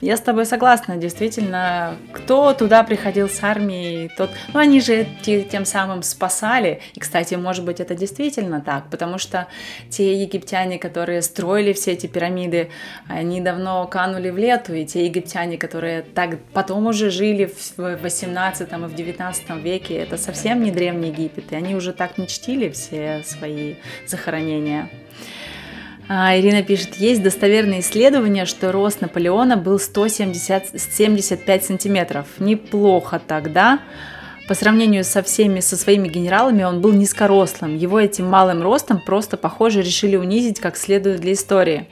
[0.02, 5.64] я с тобой согласна, действительно, кто туда приходил с армией, тот, ну они же тем
[5.64, 9.46] самым спасали, и, кстати, может быть, это действительно так, потому что
[9.90, 12.70] те египтяне, которые строили все эти пирамиды,
[13.06, 18.72] они давно канули в лету, и те египтяне, которые так потом уже жили в 18
[18.72, 22.70] и в 19 веке, это совсем не древний Египет, и они уже так не чтили
[22.70, 23.76] все свои
[24.06, 24.88] захоронения.
[26.14, 32.26] А, Ирина пишет, есть достоверные исследования, что рост Наполеона был 175 сантиметров.
[32.38, 33.78] Неплохо тогда.
[34.46, 37.78] По сравнению со всеми, со своими генералами, он был низкорослым.
[37.78, 41.88] Его этим малым ростом просто, похоже, решили унизить как следует для истории.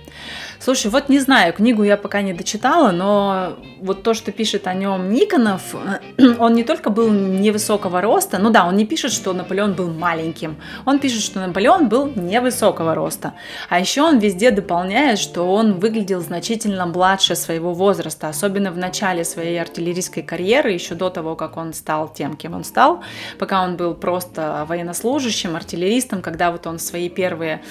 [0.63, 4.75] Слушай, вот не знаю, книгу я пока не дочитала, но вот то, что пишет о
[4.75, 5.75] нем Никонов,
[6.39, 10.57] он не только был невысокого роста, ну да, он не пишет, что Наполеон был маленьким,
[10.85, 13.33] он пишет, что Наполеон был невысокого роста.
[13.71, 19.25] А еще он везде дополняет, что он выглядел значительно младше своего возраста, особенно в начале
[19.25, 23.03] своей артиллерийской карьеры, еще до того, как он стал тем, кем он стал,
[23.39, 27.63] пока он был просто военнослужащим, артиллеристом, когда вот он свои первые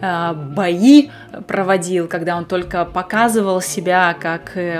[0.00, 1.10] э, бои
[1.48, 4.78] проводил, когда когда он только показывал себя как э,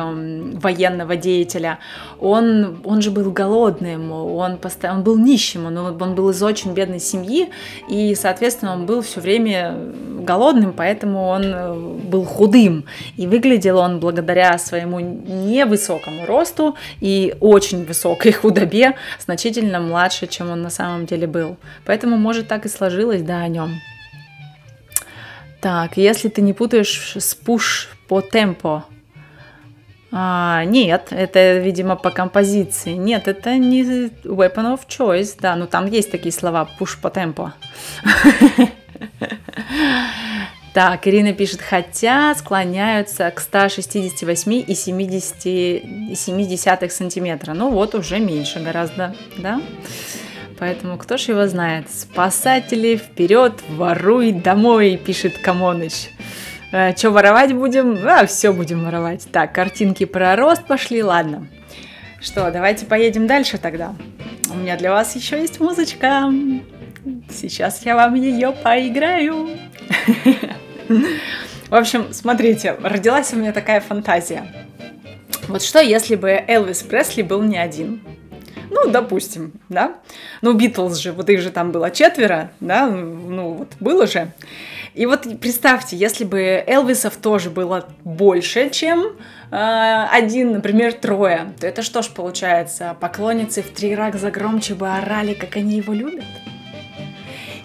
[0.60, 1.78] военного деятеля,
[2.20, 6.74] он, он же был голодным, он, постоянно, он был нищим, он, он был из очень
[6.74, 7.48] бедной семьи,
[7.88, 9.78] и, соответственно, он был все время
[10.26, 12.84] голодным, поэтому он э, был худым.
[13.16, 20.60] И выглядел он благодаря своему невысокому росту и очень высокой худобе значительно младше, чем он
[20.60, 21.56] на самом деле был.
[21.86, 23.70] Поэтому, может, так и сложилось, да, о нем.
[25.60, 28.84] Так, если ты не путаешь с push по темпо.
[30.10, 32.92] А, нет, это, видимо, по композиции.
[32.92, 35.36] Нет, это не weapon of choice.
[35.38, 37.54] Да, ну там есть такие слова push по темпо.
[40.74, 47.52] Так, Ирина пишет, хотя склоняются к 168 и 70, 70 сантиметра.
[47.52, 49.60] Ну вот, уже меньше гораздо, да?
[50.58, 51.90] Поэтому кто ж его знает?
[51.90, 56.10] Спасатели, вперед, воруй домой, пишет Камоныч.
[56.72, 57.98] А, что воровать будем?
[58.06, 59.26] А, все будем воровать.
[59.32, 61.48] Так, картинки про рост пошли, ладно.
[62.20, 63.94] Что, давайте поедем дальше тогда.
[64.50, 66.32] у меня для вас еще есть музычка.
[67.30, 69.50] Сейчас я вам ее поиграю.
[71.68, 74.66] В общем, смотрите, родилась у меня такая фантазия.
[75.48, 78.00] Вот что, если бы Элвис Пресли был не один?
[78.70, 79.94] Ну, допустим, да?
[80.42, 82.86] Ну, Битлз же, вот их же там было четверо, да?
[82.88, 84.32] Ну, вот было же.
[84.94, 89.16] И вот представьте, если бы Элвисов тоже было больше, чем
[89.50, 92.96] э, один, например, трое, то это что ж получается?
[92.98, 96.24] Поклонницы в три раза громче бы орали, как они его любят?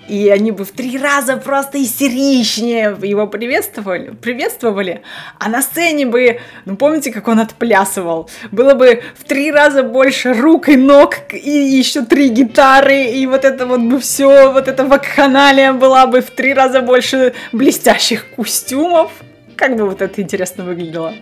[0.07, 5.01] И они бы в три раза просто истеричнее его приветствовали, приветствовали.
[5.39, 8.29] А на сцене бы, ну помните, как он отплясывал?
[8.51, 13.45] Было бы в три раза больше рук и ног, и еще три гитары, и вот
[13.45, 19.11] это вот бы все, вот эта вакханалия была бы в три раза больше блестящих костюмов.
[19.55, 21.13] Как бы вот это интересно выглядело.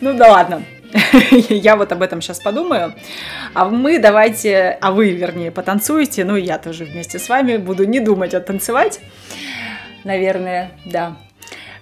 [0.00, 0.62] Ну да ладно.
[1.48, 2.94] Я вот об этом сейчас подумаю.
[3.54, 6.24] А мы давайте, а вы, вернее, потанцуете.
[6.24, 9.00] Ну, я тоже вместе с вами буду не думать, а танцевать.
[10.04, 11.16] Наверное, да.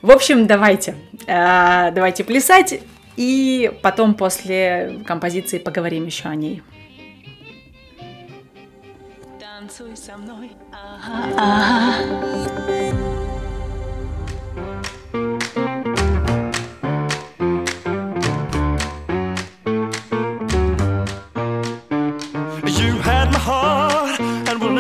[0.03, 0.97] В общем, давайте.
[1.27, 2.81] э, Давайте плясать.
[3.17, 6.63] И потом после композиции поговорим еще о ней.
[9.41, 10.51] Танцуй со мной.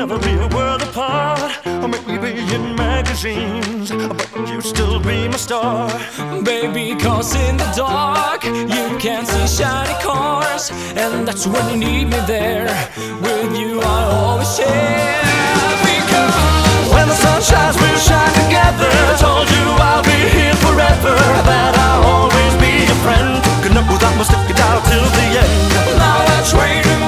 [0.07, 1.67] Never be a world apart.
[1.67, 5.89] Or maybe be in magazines, but you still be my star.
[6.43, 12.05] Baby, cause in the dark you can see shiny cars, and that's when you need
[12.05, 12.69] me there.
[13.23, 15.23] With you, I always share.
[15.87, 16.37] Because
[16.95, 18.93] When the sun shines, we'll shine together.
[19.13, 21.15] I Told you I'll be here forever,
[21.51, 23.43] that I'll always be your friend.
[23.63, 25.99] Could that we'll stick it out till the end.
[25.99, 27.06] now we're trading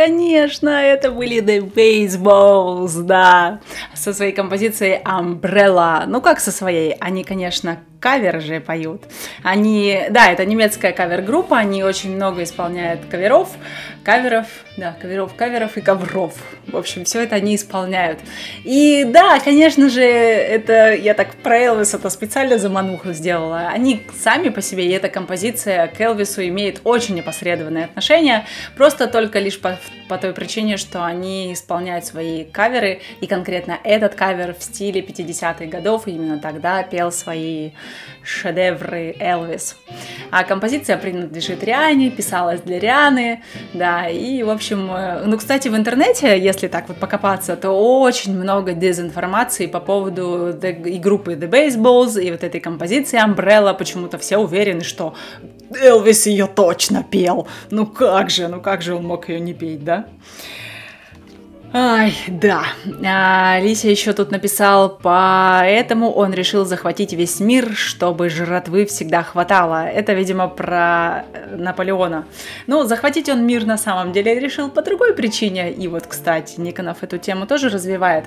[0.00, 3.60] конечно, это были The Baseballs, да,
[3.92, 6.04] со своей композицией Umbrella.
[6.06, 6.94] Ну, как со своей?
[7.00, 9.02] Они, конечно, кавер же поют.
[9.42, 13.50] Они, да, это немецкая кавер-группа, они очень много исполняют каверов,
[14.02, 14.46] каверов,
[14.76, 16.34] да, каверов, каверов и ковров.
[16.66, 18.20] В общем, все это они исполняют.
[18.64, 23.68] И да, конечно же, это я так про Элвиса это специально замануху сделала.
[23.68, 28.46] Они сами по себе, и эта композиция к Элвису имеет очень непосредственное отношение,
[28.76, 29.78] просто только лишь по,
[30.08, 35.66] по той причине, что они исполняют свои каверы, и конкретно этот кавер в стиле 50-х
[35.66, 37.70] годов, и именно тогда пел свои
[38.22, 39.76] шедевры Элвис.
[40.30, 43.42] А композиция принадлежит Риане, писалась для Рианы,
[43.72, 48.36] да, и, в общем, э, ну, кстати, в интернете, если так вот покопаться, то очень
[48.36, 54.38] много дезинформации по поводу и группы The Baseballs, и вот этой композиции Umbrella, почему-то все
[54.38, 55.14] уверены, что
[55.80, 57.46] Элвис ее точно пел.
[57.70, 60.06] Ну как же, ну как же он мог ее не петь, да?
[61.72, 62.64] Ай, да.
[63.06, 69.86] А, Лися еще тут написал, поэтому он решил захватить весь мир, чтобы жратвы всегда хватало.
[69.86, 72.26] Это, видимо, про э, Наполеона.
[72.66, 75.70] Ну, захватить он мир на самом деле решил по другой причине.
[75.70, 78.24] И вот, кстати, Никонов эту тему тоже развивает.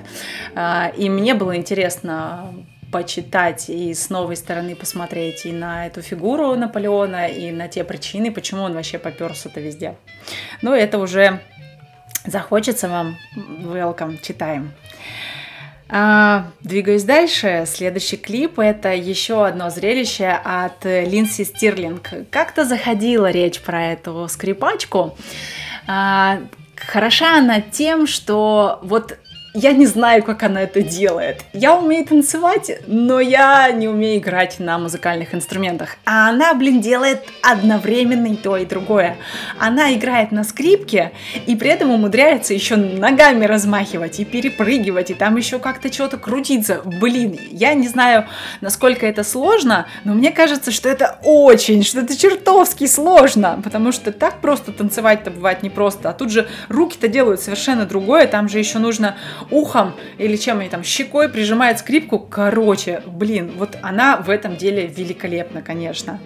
[0.54, 2.50] А, И мне было интересно
[2.94, 8.30] почитать и с новой стороны посмотреть и на эту фигуру Наполеона, и на те причины,
[8.30, 9.96] почему он вообще поперся-то везде.
[10.62, 11.40] Но это уже
[12.24, 14.72] захочется вам, welcome, читаем.
[15.88, 17.64] А, двигаюсь дальше.
[17.66, 22.10] Следующий клип это еще одно зрелище от Линси Стирлинг.
[22.30, 25.16] Как-то заходила речь про эту скрипачку.
[25.86, 26.38] А,
[26.76, 29.18] хороша она тем, что вот
[29.54, 31.44] я не знаю, как она это делает.
[31.52, 35.96] Я умею танцевать, но я не умею играть на музыкальных инструментах.
[36.04, 39.16] А она, блин, делает одновременно и то, и другое.
[39.60, 41.12] Она играет на скрипке
[41.46, 46.82] и при этом умудряется еще ногами размахивать и перепрыгивать, и там еще как-то что-то крутиться.
[46.84, 48.26] Блин, я не знаю,
[48.60, 54.10] насколько это сложно, но мне кажется, что это очень, что это чертовски сложно, потому что
[54.10, 58.80] так просто танцевать-то бывает непросто, а тут же руки-то делают совершенно другое, там же еще
[58.80, 59.14] нужно
[59.50, 62.18] ухом или чем они там, щекой прижимает скрипку.
[62.18, 66.20] Короче, блин, вот она в этом деле великолепна, конечно.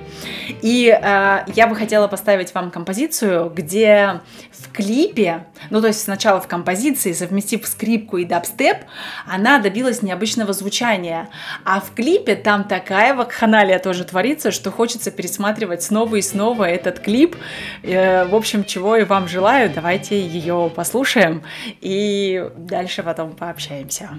[0.63, 4.21] И э, я бы хотела поставить вам композицию, где
[4.53, 8.79] в клипе, ну то есть сначала в композиции, совместив скрипку и дабстеп,
[9.27, 11.29] она добилась необычного звучания.
[11.65, 17.01] А в клипе там такая вакханалия тоже творится, что хочется пересматривать снова и снова этот
[17.01, 17.37] клип.
[17.83, 19.71] Э, в общем, чего и вам желаю.
[19.75, 21.43] Давайте ее послушаем
[21.81, 24.11] и дальше потом пообщаемся.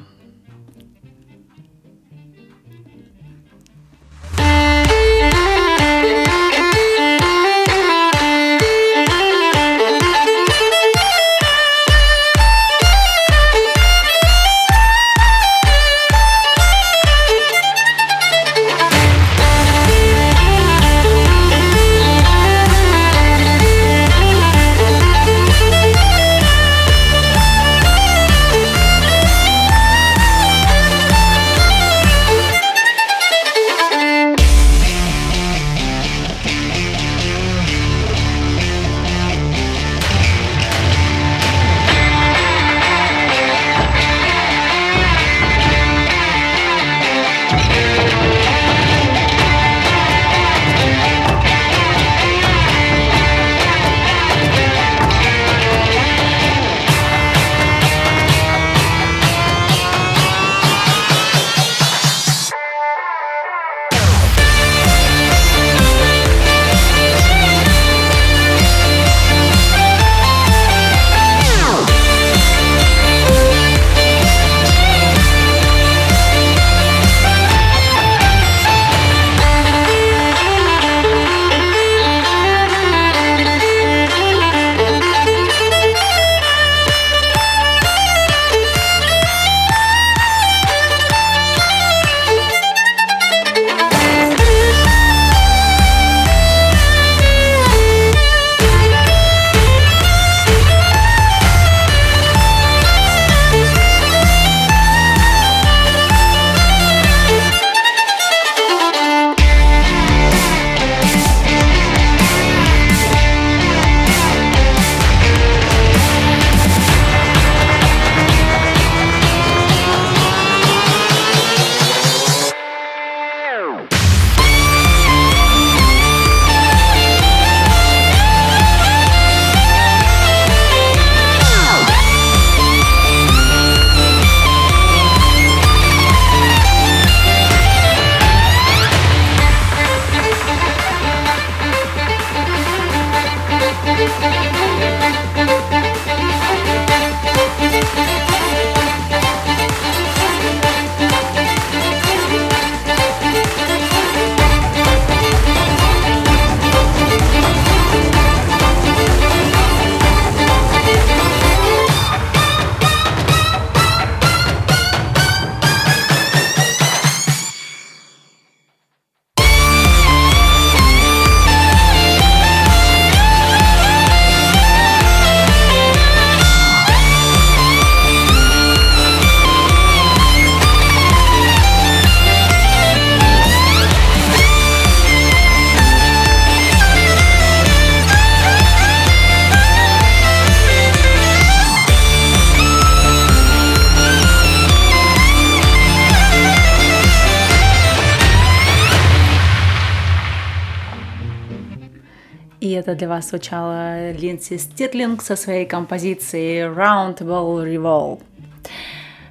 [203.22, 208.22] Звучала Линдси Ститлинг со своей композицией Roundable Revolve.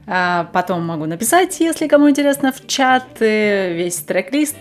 [0.07, 4.57] А, Потом могу написать, если кому интересно, в чат весь трек-лист,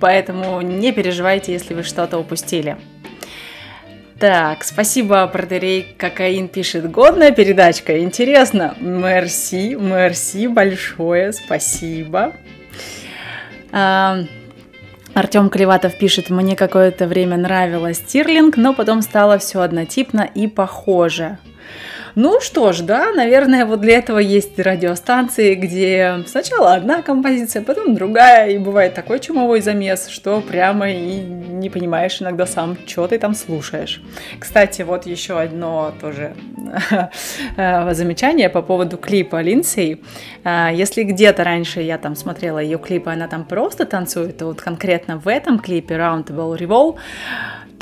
[0.00, 2.76] поэтому не переживайте, если вы что-то упустили.
[4.22, 6.88] Так, спасибо, протерей Кокаин пишет.
[6.88, 8.76] Годная передачка, интересно.
[8.78, 12.32] Мерси, мерси большое, спасибо.
[15.14, 21.36] Артем Клеватов пишет, мне какое-то время нравилось Стирлинг, но потом стало все однотипно и похоже.
[22.14, 27.94] Ну что ж, да, наверное, вот для этого есть радиостанции, где сначала одна композиция, потом
[27.94, 33.18] другая, и бывает такой чумовой замес, что прямо и не понимаешь иногда сам, что ты
[33.18, 34.02] там слушаешь.
[34.38, 36.34] Кстати, вот еще одно тоже
[37.56, 40.02] э, замечание по поводу клипа Линдсей.
[40.44, 44.60] Э, Если где-то раньше я там смотрела ее клипы, она там просто танцует, то вот
[44.60, 46.96] конкретно в этом клипе Roundable Revolve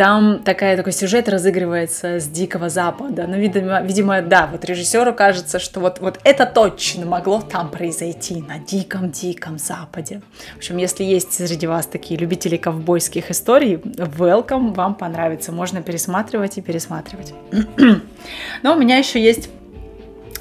[0.01, 3.26] там такая, такой сюжет разыгрывается с Дикого Запада.
[3.28, 8.40] Ну, видимо, видимо, да, вот режиссеру кажется, что вот, вот это точно могло там произойти,
[8.40, 10.22] на Диком-Диком Западе.
[10.55, 15.53] В общем, если есть среди вас такие любители ковбойских историй, welcome, вам понравится.
[15.53, 17.34] Можно пересматривать и пересматривать.
[18.62, 19.51] Но у меня еще есть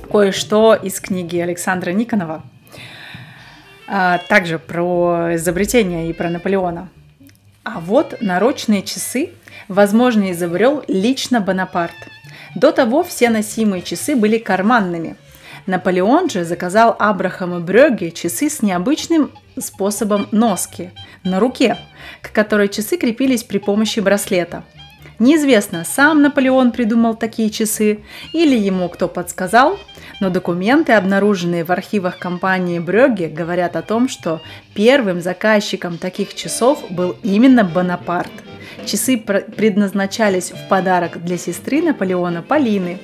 [0.10, 2.44] кое-что из книги Александра Никонова.
[3.90, 6.88] А, Также про изобретение и про Наполеона.
[7.66, 9.32] А вот наручные часы,
[9.70, 11.96] возможно, изобрел лично Бонапарт.
[12.56, 15.16] До того все носимые часы были карманными.
[15.66, 20.92] Наполеон же заказал Абрахаму Брёге часы с необычным способом носки
[21.24, 21.78] на руке,
[22.22, 24.64] к которой часы крепились при помощи браслета.
[25.20, 28.00] Неизвестно, сам Наполеон придумал такие часы
[28.34, 29.78] или ему кто подсказал,
[30.20, 34.42] но документы, обнаруженные в архивах компании Брёге, говорят о том, что
[34.74, 38.32] первым заказчиком таких часов был именно Бонапарт.
[38.86, 43.00] Часы пр- предназначались в подарок для сестры Наполеона Полины.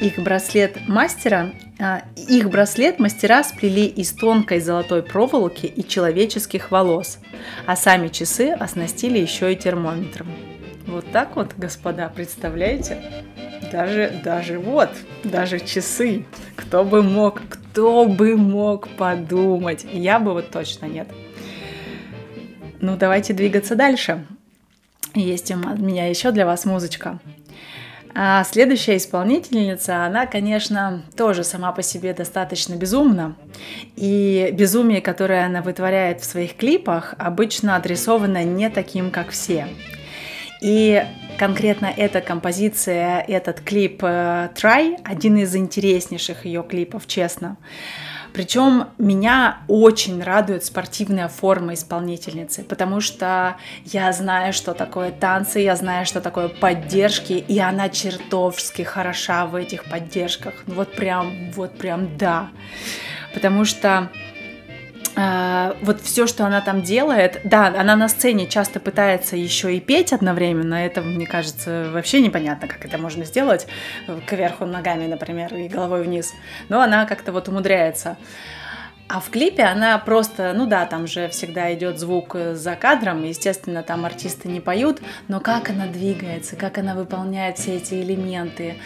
[0.00, 7.18] Их браслет мастера, а, их браслет мастера сплели из тонкой золотой проволоки и человеческих волос,
[7.66, 10.28] а сами часы оснастили еще и термометром.
[10.86, 13.02] Вот так вот, господа, представляете?
[13.72, 14.90] Даже, даже вот,
[15.24, 16.26] даже часы.
[16.56, 19.86] Кто бы мог, кто бы мог подумать?
[19.90, 21.08] Я бы вот точно нет.
[22.80, 24.26] Ну, давайте двигаться дальше.
[25.14, 27.18] Есть у меня еще для вас музычка.
[28.16, 33.34] А следующая исполнительница, она, конечно, тоже сама по себе достаточно безумна.
[33.96, 39.66] И безумие, которое она вытворяет в своих клипах, обычно адресовано не таким, как все.
[40.60, 41.04] И
[41.38, 47.56] конкретно эта композиция, этот клип э, Try, один из интереснейших ее клипов, честно.
[48.34, 55.76] Причем меня очень радует спортивная форма исполнительницы, потому что я знаю, что такое танцы, я
[55.76, 60.54] знаю, что такое поддержки, и она чертовски хороша в этих поддержках.
[60.66, 62.48] Ну Вот прям, вот прям да.
[63.34, 64.10] Потому что
[65.16, 69.80] а, вот все, что она там делает, да, она на сцене часто пытается еще и
[69.80, 73.66] петь одновременно, это, мне кажется, вообще непонятно, как это можно сделать,
[74.26, 76.32] кверху ногами, например, и головой вниз,
[76.68, 78.16] но она как-то вот умудряется.
[79.06, 83.82] А в клипе она просто, ну да, там же всегда идет звук за кадром, естественно,
[83.82, 88.76] там артисты не поют, но как она двигается, как она выполняет все эти элементы,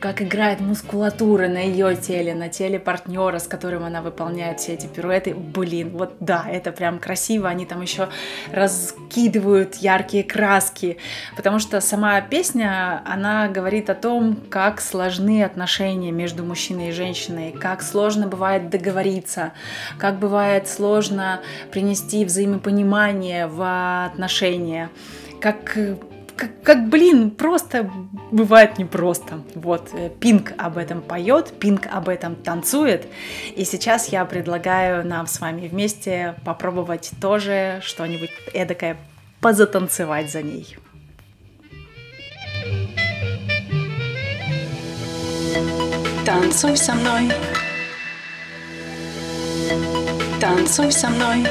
[0.00, 4.86] как играет мускулатура на ее теле, на теле партнера, с которым она выполняет все эти
[4.86, 8.10] пируэты, блин, вот да, это прям красиво, они там еще
[8.52, 10.98] раскидывают яркие краски,
[11.36, 17.52] потому что сама песня, она говорит о том, как сложны отношения между мужчиной и женщиной,
[17.52, 19.53] как сложно бывает договориться,
[19.98, 21.40] как бывает сложно
[21.70, 24.90] принести взаимопонимание в отношения,
[25.40, 25.76] как
[26.36, 27.90] как, как, блин, просто
[28.30, 29.40] бывает непросто.
[29.54, 33.06] Вот, э, Пинк об этом поет, Пинк об этом танцует.
[33.54, 38.96] И сейчас я предлагаю нам с вами вместе попробовать тоже что-нибудь эдакое
[39.40, 40.76] позатанцевать за ней.
[46.24, 47.30] Танцуй со мной.
[50.40, 51.46] Танцуй со мной.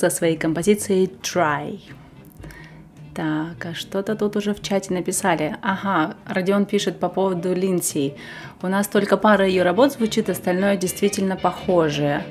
[0.00, 1.78] Со своей композицией Try.
[3.14, 5.56] Так, а что-то тут уже в чате написали.
[5.62, 8.14] Ага, Родион пишет по поводу Линси.
[8.62, 12.24] У нас только пара ее работ звучит, остальное действительно похожее.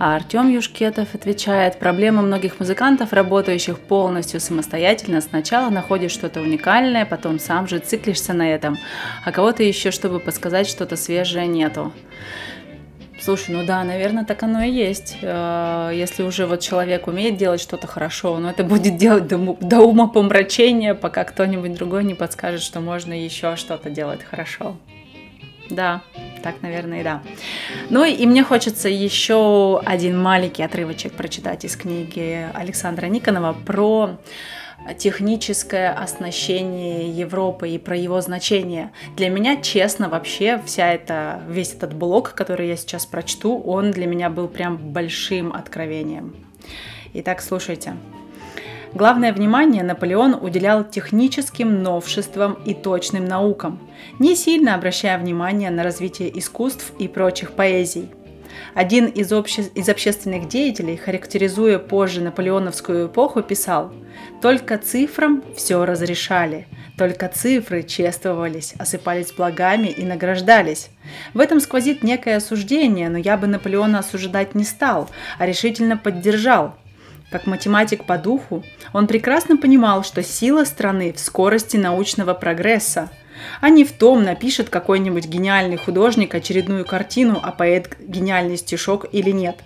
[0.00, 7.38] А Артем Юшкетов отвечает, проблема многих музыкантов, работающих полностью самостоятельно, сначала находишь что-то уникальное, потом
[7.38, 8.78] сам же циклишься на этом,
[9.24, 11.92] а кого-то еще, чтобы подсказать что-то свежее, нету.
[13.24, 15.18] Слушай, ну да, наверное, так оно и есть.
[15.22, 19.80] Э, Если уже вот человек умеет делать что-то хорошо, но это будет делать до, до
[19.80, 24.76] ума помрачения, пока кто-нибудь другой не подскажет, что можно еще что-то делать хорошо.
[25.70, 26.02] Да,
[26.42, 27.22] так, наверное, и да.
[27.90, 34.18] Ну и мне хочется еще один маленький отрывочек прочитать из книги Александра Никонова про
[34.98, 38.92] техническое оснащение Европы и про его значение.
[39.16, 44.06] Для меня, честно, вообще вся эта, весь этот блок, который я сейчас прочту, он для
[44.06, 46.34] меня был прям большим откровением.
[47.14, 47.94] Итак, слушайте.
[48.94, 53.78] Главное внимание Наполеон уделял техническим новшествам и точным наукам,
[54.18, 58.10] не сильно обращая внимание на развитие искусств и прочих поэзий.
[58.74, 59.62] Один из, обще...
[59.74, 63.92] из общественных деятелей, характеризуя позже наполеоновскую эпоху, писал
[64.42, 66.66] «Только цифрам все разрешали,
[66.98, 70.90] только цифры чествовались, осыпались благами и награждались.
[71.32, 76.74] В этом сквозит некое осуждение, но я бы Наполеона осуждать не стал, а решительно поддержал.
[77.30, 78.62] Как математик по духу,
[78.92, 83.10] он прекрасно понимал, что сила страны в скорости научного прогресса,
[83.60, 89.30] а не в том, напишет какой-нибудь гениальный художник очередную картину, а поэт гениальный стишок или
[89.30, 89.56] нет.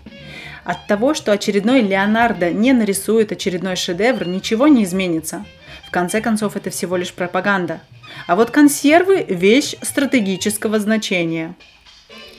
[0.66, 5.44] От того, что очередной Леонардо не нарисует очередной шедевр, ничего не изменится.
[5.86, 7.80] В конце концов, это всего лишь пропаганда.
[8.26, 11.54] А вот консервы– вещь стратегического значения.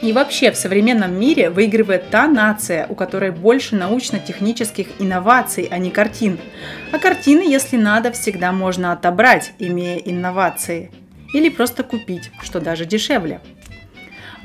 [0.02, 5.90] И вообще в современном мире выигрывает та нация, у которой больше научно-технических инноваций, а не
[5.90, 6.38] картин.
[6.92, 10.92] А картины, если надо, всегда можно отобрать, имея инновации.
[11.34, 13.40] Или просто купить, что даже дешевле.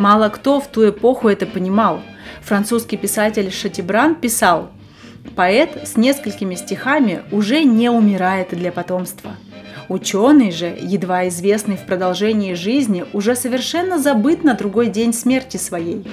[0.02, 2.02] Мало кто в ту эпоху это понимал.
[2.40, 4.72] Французский писатель Шатибран писал,
[5.36, 9.36] «Поэт с несколькими стихами уже не умирает для потомства».
[9.88, 16.04] Ученый же, едва известный в продолжении жизни, уже совершенно забыт на другой день смерти своей.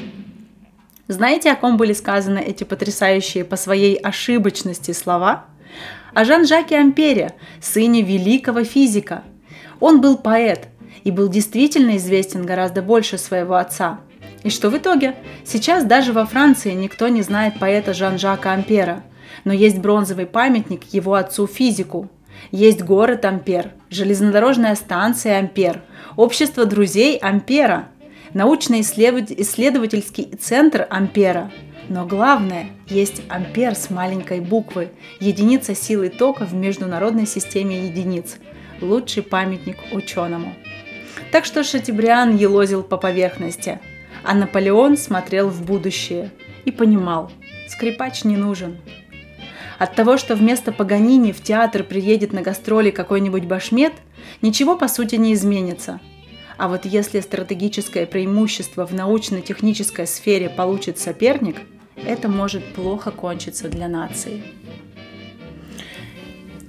[1.07, 5.45] Знаете, о ком были сказаны эти потрясающие по своей ошибочности слова?
[6.13, 9.23] О Жан-Жаке Ампере, сыне великого физика.
[9.79, 10.67] Он был поэт
[11.03, 13.99] и был действительно известен гораздо больше своего отца.
[14.43, 15.15] И что в итоге?
[15.43, 19.03] Сейчас даже во Франции никто не знает поэта Жан-Жака Ампера,
[19.43, 22.09] но есть бронзовый памятник его отцу-физику,
[22.51, 25.81] есть город Ампер, железнодорожная станция Ампер,
[26.15, 27.89] общество друзей Ампера,
[28.33, 31.51] научно-исследовательский центр Ампера.
[31.89, 38.37] Но главное, есть Ампер с маленькой буквы, единица силы тока в международной системе единиц,
[38.79, 40.53] лучший памятник ученому.
[41.31, 43.79] Так что Шатибриан елозил по поверхности,
[44.23, 46.31] а Наполеон смотрел в будущее
[46.65, 47.31] и понимал,
[47.67, 48.77] скрипач не нужен,
[49.79, 53.93] от того, что вместо Паганини в театр приедет на гастроли какой-нибудь башмет,
[54.41, 56.01] ничего по сути не изменится.
[56.57, 61.55] А вот если стратегическое преимущество в научно-технической сфере получит соперник,
[61.95, 64.43] это может плохо кончиться для нации.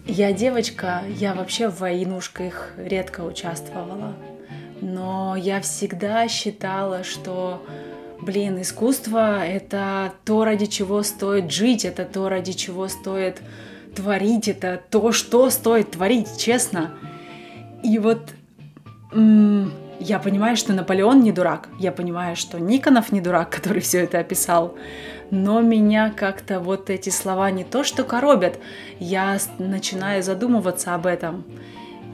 [0.06, 4.14] Я девочка, я вообще в войнушках редко участвовала.
[4.80, 7.62] Но я всегда считала, что,
[8.20, 13.40] блин, искусство— это то, ради чего стоит жить, это то, ради чего стоит
[13.94, 16.92] творить, это то, что стоит творить, честно.
[17.82, 18.30] И вот
[20.00, 24.18] я понимаю, что Наполеон не дурак, я понимаю, что Никонов не дурак, который все это
[24.18, 24.74] описал,
[25.30, 28.58] но меня как-то вот эти слова не то что коробят,
[28.98, 31.44] я начинаю задумываться об этом.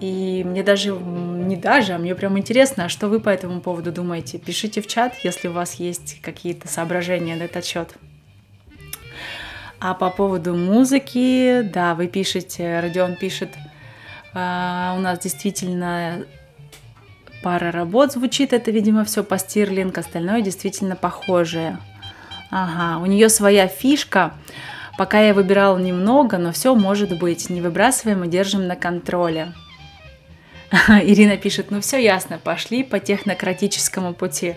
[0.00, 3.92] И мне даже, не даже, а мне прям интересно, а что вы по этому поводу
[3.92, 4.38] думаете?
[4.38, 7.94] Пишите в чат, если у вас есть какие-то соображения на этот счет.
[9.80, 13.50] А по поводу музыки, да, вы пишете, Родион пишет,
[14.34, 16.24] а, у нас действительно
[17.42, 21.78] пара работ звучит, это, видимо, все по Стирлинг, остальное действительно похожее.
[22.50, 24.34] Ага, у нее своя фишка.
[24.98, 27.50] Пока я выбирала немного, но все может быть.
[27.50, 29.52] Не выбрасываем и держим на контроле.
[31.02, 34.54] Ирина пишет, ну все ясно, пошли по технократическому пути.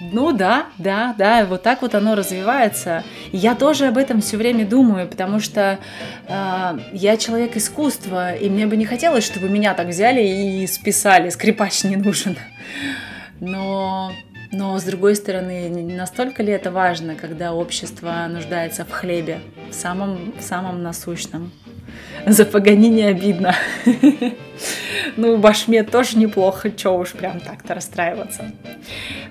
[0.00, 3.04] Ну да, да, да, вот так вот оно развивается.
[3.32, 5.78] Я тоже об этом все время думаю, потому что
[6.26, 11.30] э, я человек искусства, и мне бы не хотелось, чтобы меня так взяли и списали,
[11.30, 12.36] скрипач не нужен.
[13.40, 14.12] Но,
[14.54, 19.40] но с другой стороны, настолько ли это важно, когда общество нуждается в хлебе,
[19.70, 21.52] в самом, в самом насущном?
[22.26, 23.54] За Паганини не обидно.
[25.16, 28.50] Ну, Башме тоже неплохо, чё уж прям так-то расстраиваться.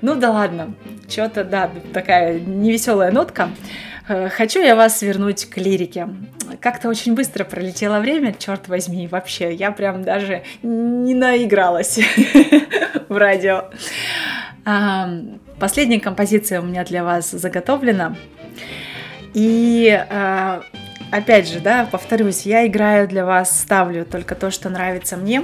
[0.01, 0.75] Ну да ладно,
[1.09, 3.49] что-то, да, такая невеселая нотка.
[4.07, 6.09] Э, Хочу я вас вернуть к лирике.
[6.59, 9.53] Как-то очень быстро пролетело время, черт возьми, вообще.
[9.53, 11.99] Я прям даже не наигралась
[13.09, 13.69] в радио.
[14.63, 18.15] Последняя композиция у меня для вас заготовлена.
[19.33, 20.61] И а,
[21.11, 25.43] опять же, да, повторюсь, я играю для вас, ставлю только то, что нравится мне.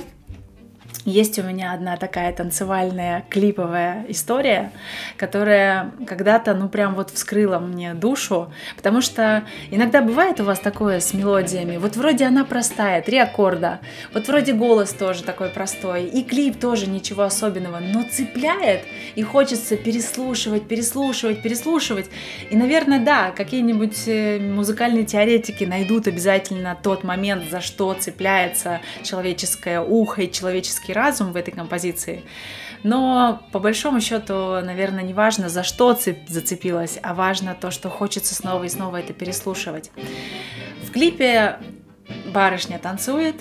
[1.06, 4.72] Есть у меня одна такая танцевальная клиповая история,
[5.16, 11.00] которая когда-то, ну, прям вот вскрыла мне душу, потому что иногда бывает у вас такое
[11.00, 13.80] с мелодиями, вот вроде она простая, три аккорда,
[14.14, 18.82] вот вроде голос тоже такой простой, и клип тоже ничего особенного, но цепляет,
[19.16, 22.08] и хочется переслушивать, переслушивать, переслушивать.
[22.50, 29.80] И, наверное, да, какие-нибудь э, музыкальные теоретики найдут обязательно тот момент, за что цепляется человеческое
[29.80, 32.24] ухо и человеческий разум в этой композиции.
[32.84, 37.90] Но по большому счету, наверное, не важно, за что цеп- зацепилась, а важно то, что
[37.90, 39.92] хочется снова и снова это переслушивать.
[40.84, 41.60] В клипе
[42.34, 43.36] барышня танцует,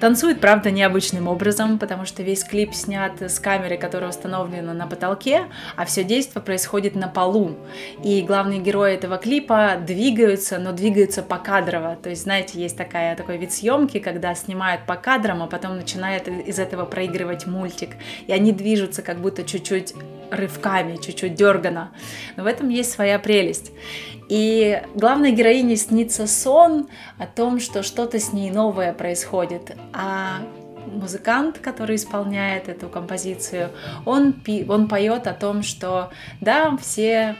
[0.00, 5.46] Танцует, правда, необычным образом, потому что весь клип снят с камеры, которая установлена на потолке,
[5.76, 7.56] а все действие происходит на полу.
[8.02, 11.96] И главные герои этого клипа двигаются, но двигаются покадрово.
[12.02, 16.28] То есть, знаете, есть такая, такой вид съемки, когда снимают по кадрам, а потом начинают
[16.28, 17.90] из этого проигрывать мультик.
[18.26, 19.94] И они движутся как будто чуть-чуть
[20.30, 21.90] рывками, чуть-чуть дергано.
[22.36, 23.72] Но в этом есть своя прелесть.
[24.30, 26.88] И главной героине снится сон
[27.18, 29.76] о том, что что-то с ней новое происходит.
[29.92, 30.38] А
[30.86, 33.70] музыкант, который исполняет эту композицию,
[34.06, 37.34] он, пи- он поет о том, что да, все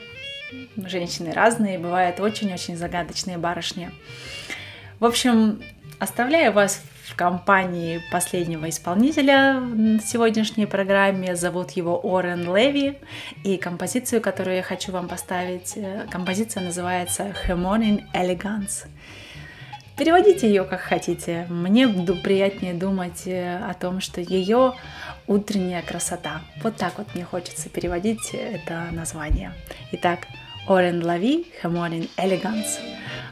[0.76, 3.92] женщины разные, бывают очень-очень загадочные барышни.
[4.98, 5.62] В общем,
[6.00, 11.34] оставляю вас в компании последнего исполнителя в сегодняшней программе.
[11.34, 12.98] Зовут его Орен Леви.
[13.44, 18.86] И композицию, которую я хочу вам поставить, э, композиция называется Harmonic Elegance.
[19.96, 21.46] Переводите ее как хотите.
[21.50, 24.74] Мне приятнее думать э, о том, что ее
[25.26, 26.42] утренняя красота.
[26.62, 29.52] Вот так вот мне хочется переводить это название.
[29.92, 30.20] Итак,
[30.70, 32.78] Орен Лави, Harmonic Elegance.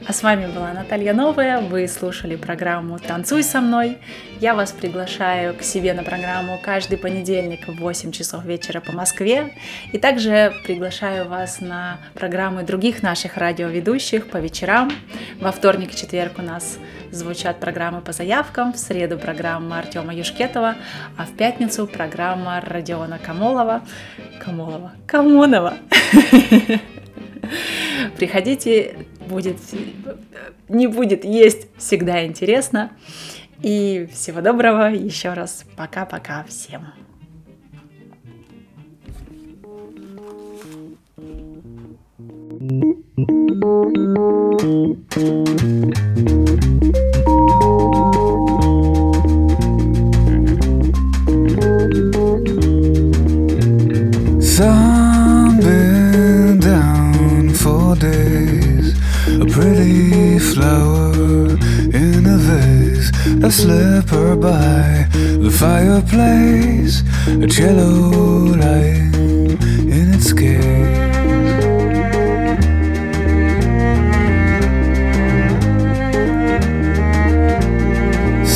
[0.05, 1.61] А с вами была Наталья Новая.
[1.61, 3.99] Вы слушали программу «Танцуй со мной».
[4.41, 9.55] Я вас приглашаю к себе на программу каждый понедельник в 8 часов вечера по Москве.
[9.93, 14.91] И также приглашаю вас на программы других наших радиоведущих по вечерам.
[15.41, 16.79] Во вторник и четверг у нас
[17.13, 20.75] звучат программы по заявкам, в среду программа Артема Юшкетова,
[21.17, 23.83] а в пятницу программа Родиона Камолова.
[24.41, 24.91] Камолова.
[25.07, 25.75] Камонова.
[28.17, 29.57] Приходите, будет,
[30.69, 32.93] не будет есть всегда интересно.
[33.63, 35.65] И всего доброго еще раз.
[35.77, 36.87] Пока-пока всем.
[54.59, 54.88] Sun
[60.39, 61.51] flower
[61.93, 63.11] in a vase.
[63.43, 68.55] A slipper by the fireplace, a cello
[69.95, 71.09] in its case.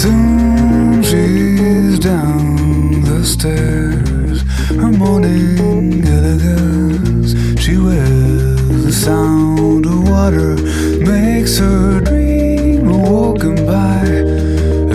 [0.03, 7.35] Soon she's down the stairs, her morning elegance.
[7.61, 9.92] She wears the sound of
[10.23, 10.55] water,
[11.01, 14.05] makes her dream walking by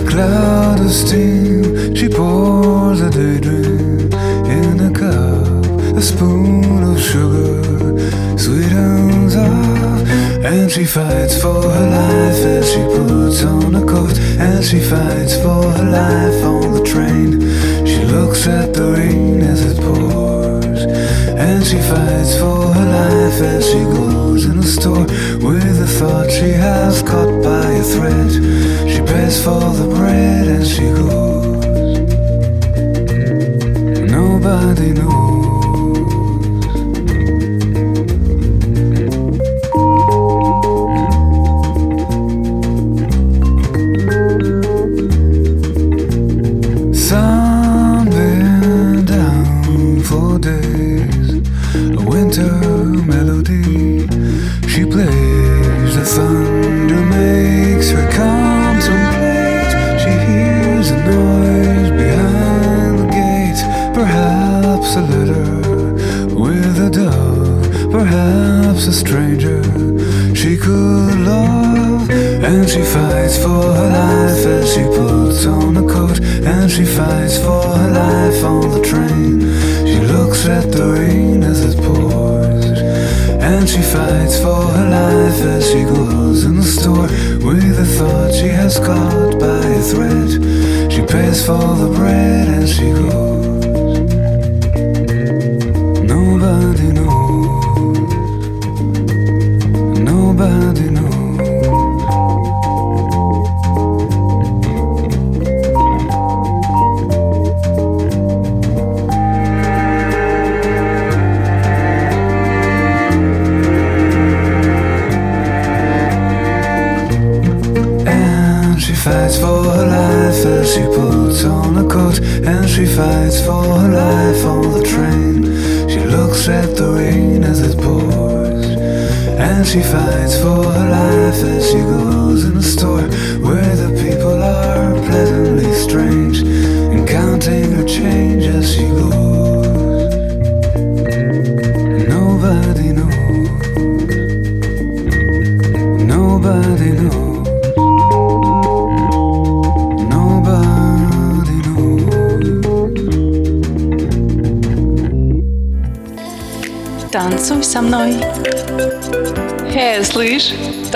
[0.00, 1.94] a cloud of steam.
[1.94, 4.10] She pours a daydream
[4.60, 5.64] in a cup,
[6.00, 7.60] a spoon of sugar
[8.38, 10.06] sweetens up,
[10.50, 15.34] and she fights for her life as she puts on a coat, and she fights
[15.42, 17.30] for her life on the train.
[17.90, 20.37] She looks at the rain as it pours,
[21.38, 25.06] and she fights for her life as she goes in the store
[25.46, 28.30] with the thought she has caught by a thread.
[28.90, 31.38] She pays for the bread and she goes.
[34.10, 35.17] Nobody knows.
[91.08, 93.07] Pays for the bread and she.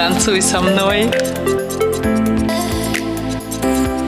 [0.03, 1.09] Танцуй со мной.